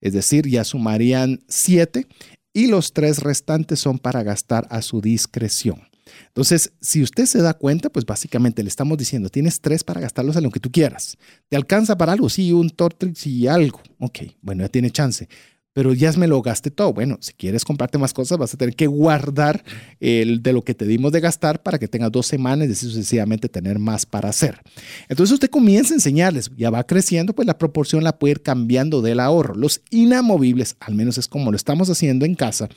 [0.00, 2.06] es decir, ya sumarían siete,
[2.52, 5.80] y los tres restantes son para gastar a su discreción.
[6.28, 10.36] Entonces, si usted se da cuenta, pues básicamente le estamos diciendo, tienes tres para gastarlos
[10.36, 11.16] en lo que tú quieras.
[11.48, 12.28] ¿Te alcanza para algo?
[12.28, 13.80] Sí, un Tortrix y algo.
[13.98, 15.28] Ok, bueno, ya tiene chance
[15.72, 16.92] pero ya me lo gasté todo.
[16.92, 19.64] Bueno, si quieres comprarte más cosas, vas a tener que guardar
[20.00, 23.48] el de lo que te dimos de gastar para que tengas dos semanas y sucesivamente
[23.48, 24.60] tener más para hacer.
[25.08, 29.00] Entonces usted comienza a enseñarles, ya va creciendo, pues la proporción la puede ir cambiando
[29.00, 29.54] del ahorro.
[29.54, 32.68] Los inamovibles, al menos es como lo estamos haciendo en casa,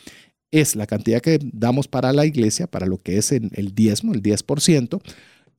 [0.52, 4.14] es la cantidad que damos para la iglesia, para lo que es el, el diezmo,
[4.14, 5.02] el 10%,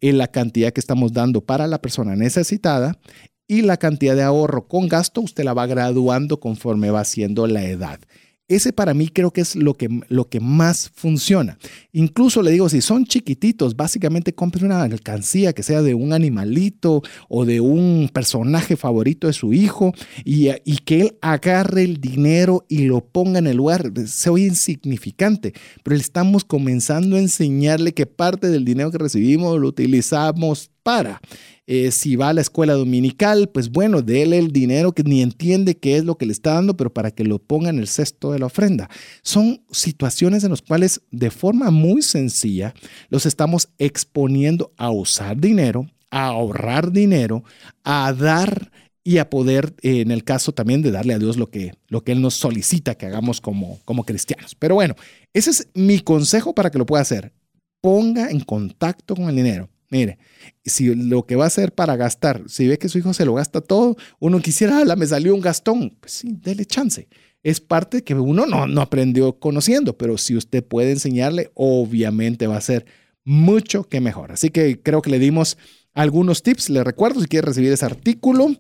[0.01, 2.99] en la cantidad que estamos dando para la persona necesitada
[3.49, 7.65] y la cantidad de ahorro con gasto usted la va graduando conforme va siendo la
[7.65, 8.01] edad.
[8.49, 11.59] Ese para mí creo que es lo que, lo que más funciona.
[11.93, 17.03] Incluso le digo, si son chiquititos, básicamente compren una alcancía que sea de un animalito
[17.29, 19.93] o de un personaje favorito de su hijo
[20.25, 20.47] y,
[20.85, 23.91] que él agarre el dinero y lo ponga en el lugar.
[24.07, 25.53] Se oye insignificante,
[25.83, 31.21] pero estamos comenzando a enseñarle que parte del dinero que recibimos lo utilizamos para.
[31.67, 35.77] Eh, si va a la escuela dominical, pues bueno, déle el dinero que ni entiende
[35.77, 38.31] qué es lo que le está dando, pero para que lo ponga en el cesto
[38.31, 38.89] de la ofrenda.
[39.23, 42.73] Son situaciones en las cuales de forma muy sencilla
[43.09, 47.43] los estamos exponiendo a usar dinero, a ahorrar dinero,
[47.83, 48.71] a dar
[49.03, 52.05] y a poder, eh, en el caso también de darle a Dios lo que, lo
[52.05, 54.55] que Él nos solicita que hagamos como, como cristianos.
[54.55, 54.95] Pero bueno,
[55.33, 57.33] ese es mi consejo para que lo pueda hacer.
[57.81, 59.69] Ponga en contacto con el dinero.
[59.91, 60.19] Mire,
[60.65, 63.35] si lo que va a hacer para gastar, si ve que su hijo se lo
[63.35, 65.97] gasta todo, uno quisiera, la me salió un gastón.
[66.01, 67.09] Pues sí, dele chance.
[67.43, 72.57] Es parte que uno no, no aprendió conociendo, pero si usted puede enseñarle, obviamente va
[72.57, 72.87] a ser
[73.25, 74.33] mucho que mejor.
[74.33, 75.57] Así que creo que le dimos
[75.97, 76.71] algunos tips.
[76.71, 78.55] Le recuerdo, si quiere recibir ese artículo,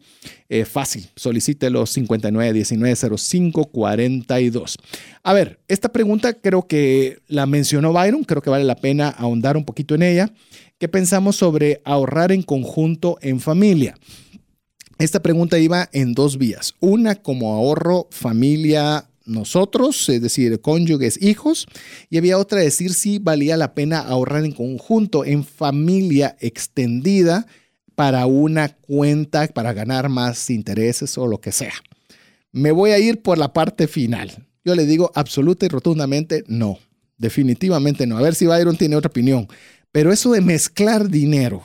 [0.49, 4.77] eh, fácil, solicítelo 59190542.
[5.23, 9.57] A ver, esta pregunta creo que la mencionó Byron, creo que vale la pena ahondar
[9.57, 10.33] un poquito en ella.
[10.79, 13.97] ¿Qué pensamos sobre ahorrar en conjunto en familia?
[14.99, 16.75] Esta pregunta iba en dos vías.
[16.81, 21.67] Una como ahorro familia nosotros, es decir, cónyuges, hijos,
[22.11, 27.47] y había otra decir si valía la pena ahorrar en conjunto, en familia extendida,
[27.95, 31.73] para una cuenta, para ganar más intereses o lo que sea.
[32.53, 34.47] Me voy a ir por la parte final.
[34.63, 36.79] Yo le digo absoluta y rotundamente no.
[37.17, 38.19] Definitivamente no.
[38.19, 39.49] A ver si Byron tiene otra opinión.
[39.93, 41.63] Pero eso de mezclar dinero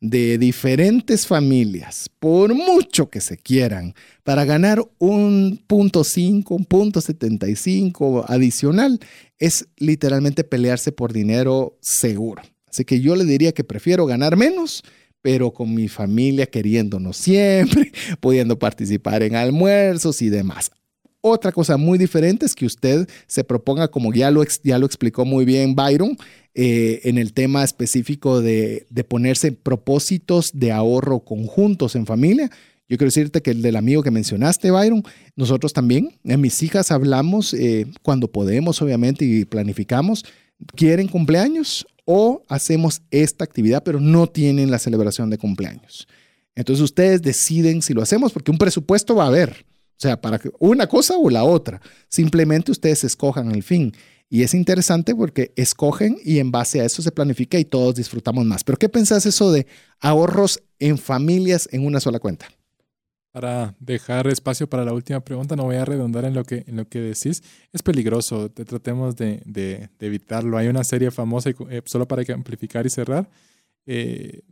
[0.00, 7.00] de diferentes familias, por mucho que se quieran, para ganar un punto 5, un punto
[7.00, 9.00] 75 adicional,
[9.38, 12.42] es literalmente pelearse por dinero seguro.
[12.68, 14.82] Así que yo le diría que prefiero ganar menos,
[15.22, 20.70] pero con mi familia queriéndonos siempre, pudiendo participar en almuerzos y demás.
[21.26, 25.24] Otra cosa muy diferente es que usted se proponga, como ya lo, ya lo explicó
[25.24, 26.18] muy bien Byron,
[26.52, 32.50] eh, en el tema específico de, ponerse propósitos de ahorro conjuntos en familia.
[32.90, 35.02] Yo quiero decirte que el del amigo que mencionaste, Byron,
[35.34, 40.26] nosotros también, en mis hijas hablamos eh, cuando podemos, obviamente, y planificamos,
[40.76, 46.06] quieren cumpleaños o hacemos esta actividad, pero no tienen la celebración de cumpleaños.
[46.54, 49.64] Entonces ustedes deciden si lo hacemos, porque un presupuesto va a haber.
[49.96, 51.80] O sea, para una cosa o la otra.
[52.08, 53.94] Simplemente ustedes escojan el fin.
[54.28, 58.44] Y es interesante porque escogen y en base a eso se planifica y todos disfrutamos
[58.44, 58.64] más.
[58.64, 59.66] Pero ¿qué pensás eso de
[60.00, 62.46] ahorros en familias en una sola cuenta?
[63.30, 66.76] Para dejar espacio para la última pregunta, no voy a redundar en lo que, en
[66.76, 67.42] lo que decís.
[67.72, 70.56] Es peligroso, te tratemos de, de, evitarlo.
[70.56, 73.28] Hay una serie famosa, eh, solo para amplificar y cerrar,
[73.86, 74.42] eh,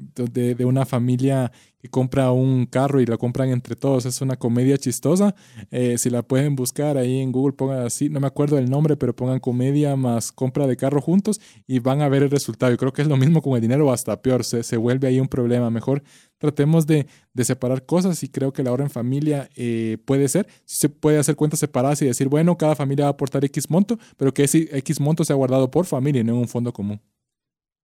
[0.00, 4.06] de, de, una familia que compra un carro y lo compran entre todos.
[4.06, 5.34] Es una comedia chistosa.
[5.70, 8.96] Eh, si la pueden buscar ahí en Google, pongan así, no me acuerdo el nombre,
[8.96, 12.72] pero pongan comedia más compra de carro juntos y van a ver el resultado.
[12.72, 14.44] Yo creo que es lo mismo con el dinero, hasta peor.
[14.44, 15.70] Se, se vuelve ahí un problema.
[15.70, 16.02] Mejor
[16.38, 20.46] tratemos de, de, separar cosas y creo que la hora en familia eh, puede ser.
[20.64, 23.98] Se puede hacer cuentas separadas y decir, bueno, cada familia va a aportar X monto,
[24.16, 27.00] pero que ese X monto sea guardado por familia y no en un fondo común.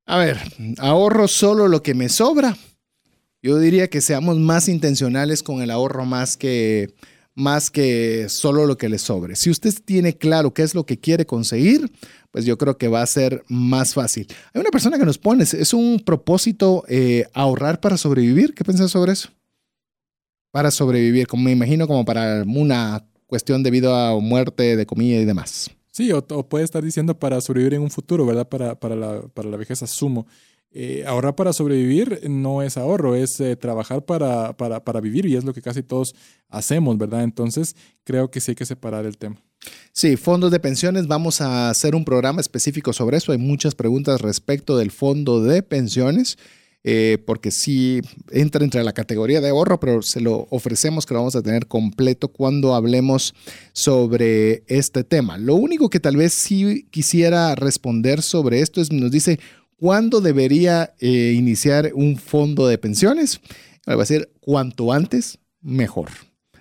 [0.06, 0.38] A ver,
[0.78, 2.56] ahorro solo lo que me sobra.
[3.42, 6.94] Yo diría que seamos más intencionales con el ahorro más que,
[7.34, 9.34] más que solo lo que le sobre.
[9.34, 11.90] Si usted tiene claro qué es lo que quiere conseguir,
[12.30, 14.28] pues yo creo que va a ser más fácil.
[14.54, 18.54] Hay una persona que nos pone, es un propósito eh, ahorrar para sobrevivir.
[18.54, 19.30] ¿Qué piensas sobre eso?
[20.52, 25.18] Para sobrevivir, como me imagino como para una cuestión de vida o muerte, de comida
[25.18, 25.70] y demás.
[25.96, 28.46] Sí, o, puede estar diciendo para sobrevivir en un futuro, ¿verdad?
[28.46, 30.26] Para, para, la, para la vejez asumo.
[30.70, 35.36] Eh, ahorrar para sobrevivir no es ahorro, es eh, trabajar para, para, para, vivir y
[35.36, 36.14] es lo que casi todos
[36.50, 37.22] hacemos, ¿verdad?
[37.22, 39.36] Entonces creo que sí hay que separar el tema.
[39.94, 43.32] Sí, fondos de pensiones, vamos a hacer un programa específico sobre eso.
[43.32, 46.36] Hay muchas preguntas respecto del fondo de pensiones.
[46.88, 48.00] Eh, porque sí
[48.30, 51.66] entra entre la categoría de ahorro, pero se lo ofrecemos que lo vamos a tener
[51.66, 53.34] completo cuando hablemos
[53.72, 55.36] sobre este tema.
[55.36, 59.40] Lo único que tal vez sí quisiera responder sobre esto es, nos dice,
[59.74, 63.40] ¿cuándo debería eh, iniciar un fondo de pensiones?
[63.88, 66.10] Va a decir, cuanto antes, mejor,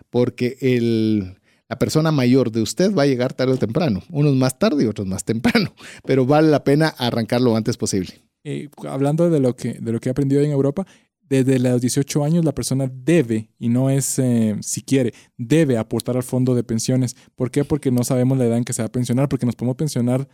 [0.10, 1.35] porque el,
[1.69, 4.88] la persona mayor de usted va a llegar tarde o temprano, unos más tarde y
[4.88, 8.24] otros más temprano, pero vale la pena arrancar lo antes posible.
[8.48, 10.86] Eh, hablando de lo, que, de lo que he aprendido en Europa,
[11.28, 16.16] desde los 18 años la persona debe, y no es eh, si quiere, debe aportar
[16.16, 17.16] al fondo de pensiones.
[17.36, 17.66] ¿Por qué?
[17.66, 20.28] Porque no sabemos la edad en que se va a pensionar, porque nos podemos pensionar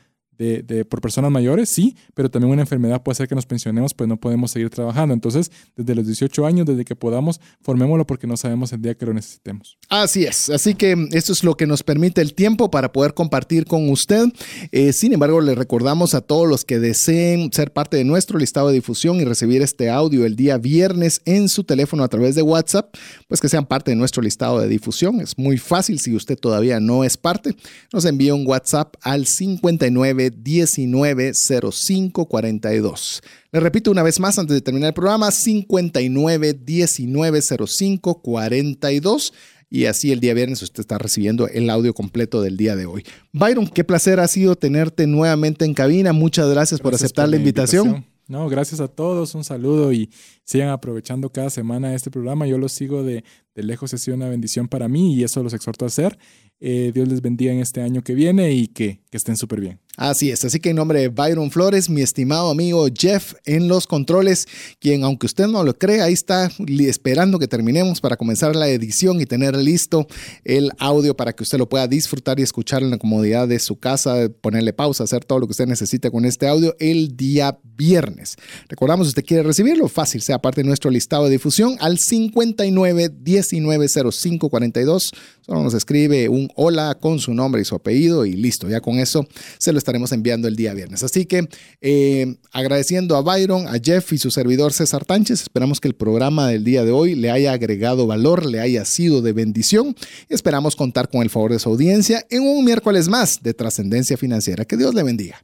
[0.89, 4.17] por personas mayores, sí, pero también una enfermedad puede hacer que nos pensionemos, pues no
[4.17, 5.13] podemos seguir trabajando.
[5.13, 9.05] Entonces, desde los 18 años, desde que podamos, formémoslo porque no sabemos el día que
[9.05, 9.77] lo necesitemos.
[9.89, 13.65] Así es, así que esto es lo que nos permite el tiempo para poder compartir
[13.65, 14.25] con usted.
[14.71, 18.69] Eh, sin embargo, le recordamos a todos los que deseen ser parte de nuestro listado
[18.69, 22.41] de difusión y recibir este audio el día viernes en su teléfono a través de
[22.41, 22.95] WhatsApp,
[23.27, 25.21] pues que sean parte de nuestro listado de difusión.
[25.21, 27.55] Es muy fácil si usted todavía no es parte.
[27.93, 33.21] Nos envía un WhatsApp al 59 190542.
[33.51, 39.33] Le repito una vez más antes de terminar el programa, 59 190542
[39.73, 43.05] y así el día viernes usted está recibiendo el audio completo del día de hoy.
[43.31, 46.11] Byron, qué placer ha sido tenerte nuevamente en cabina.
[46.11, 48.05] Muchas gracias, por aceptar la invitación.
[48.27, 50.09] No, gracias a todos, un saludo y
[50.43, 52.47] sigan aprovechando cada semana este programa.
[52.47, 53.23] Yo los sigo de,
[53.55, 56.17] de lejos, ha sido una bendición para mí y eso los exhorto a hacer.
[56.63, 59.79] Eh, Dios les bendiga en este año que viene y que, que estén súper bien.
[59.97, 63.87] Así es, así que en nombre de Byron Flores, mi estimado amigo Jeff en los
[63.87, 64.47] controles,
[64.79, 66.49] quien aunque usted no lo cree, ahí está
[66.79, 70.07] esperando que terminemos para comenzar la edición y tener listo
[70.45, 73.79] el audio para que usted lo pueda disfrutar y escuchar en la comodidad de su
[73.79, 78.37] casa, ponerle pausa, hacer todo lo que usted necesite con este audio el día viernes.
[78.69, 83.11] Recordamos, si usted quiere recibirlo, fácil, sea parte de nuestro listado de difusión al 59
[83.21, 85.11] 19 05 42.
[85.41, 88.97] Solo nos escribe un hola con su nombre y su apellido y listo, ya con
[88.97, 89.27] eso
[89.57, 91.03] se lo estaremos enviando el día viernes.
[91.03, 91.49] Así que
[91.81, 96.47] eh, agradeciendo a Byron, a Jeff y su servidor César Tánchez, esperamos que el programa
[96.47, 99.97] del día de hoy le haya agregado valor, le haya sido de bendición.
[100.29, 104.63] Esperamos contar con el favor de su audiencia en un miércoles más de trascendencia financiera.
[104.63, 105.43] Que Dios le bendiga.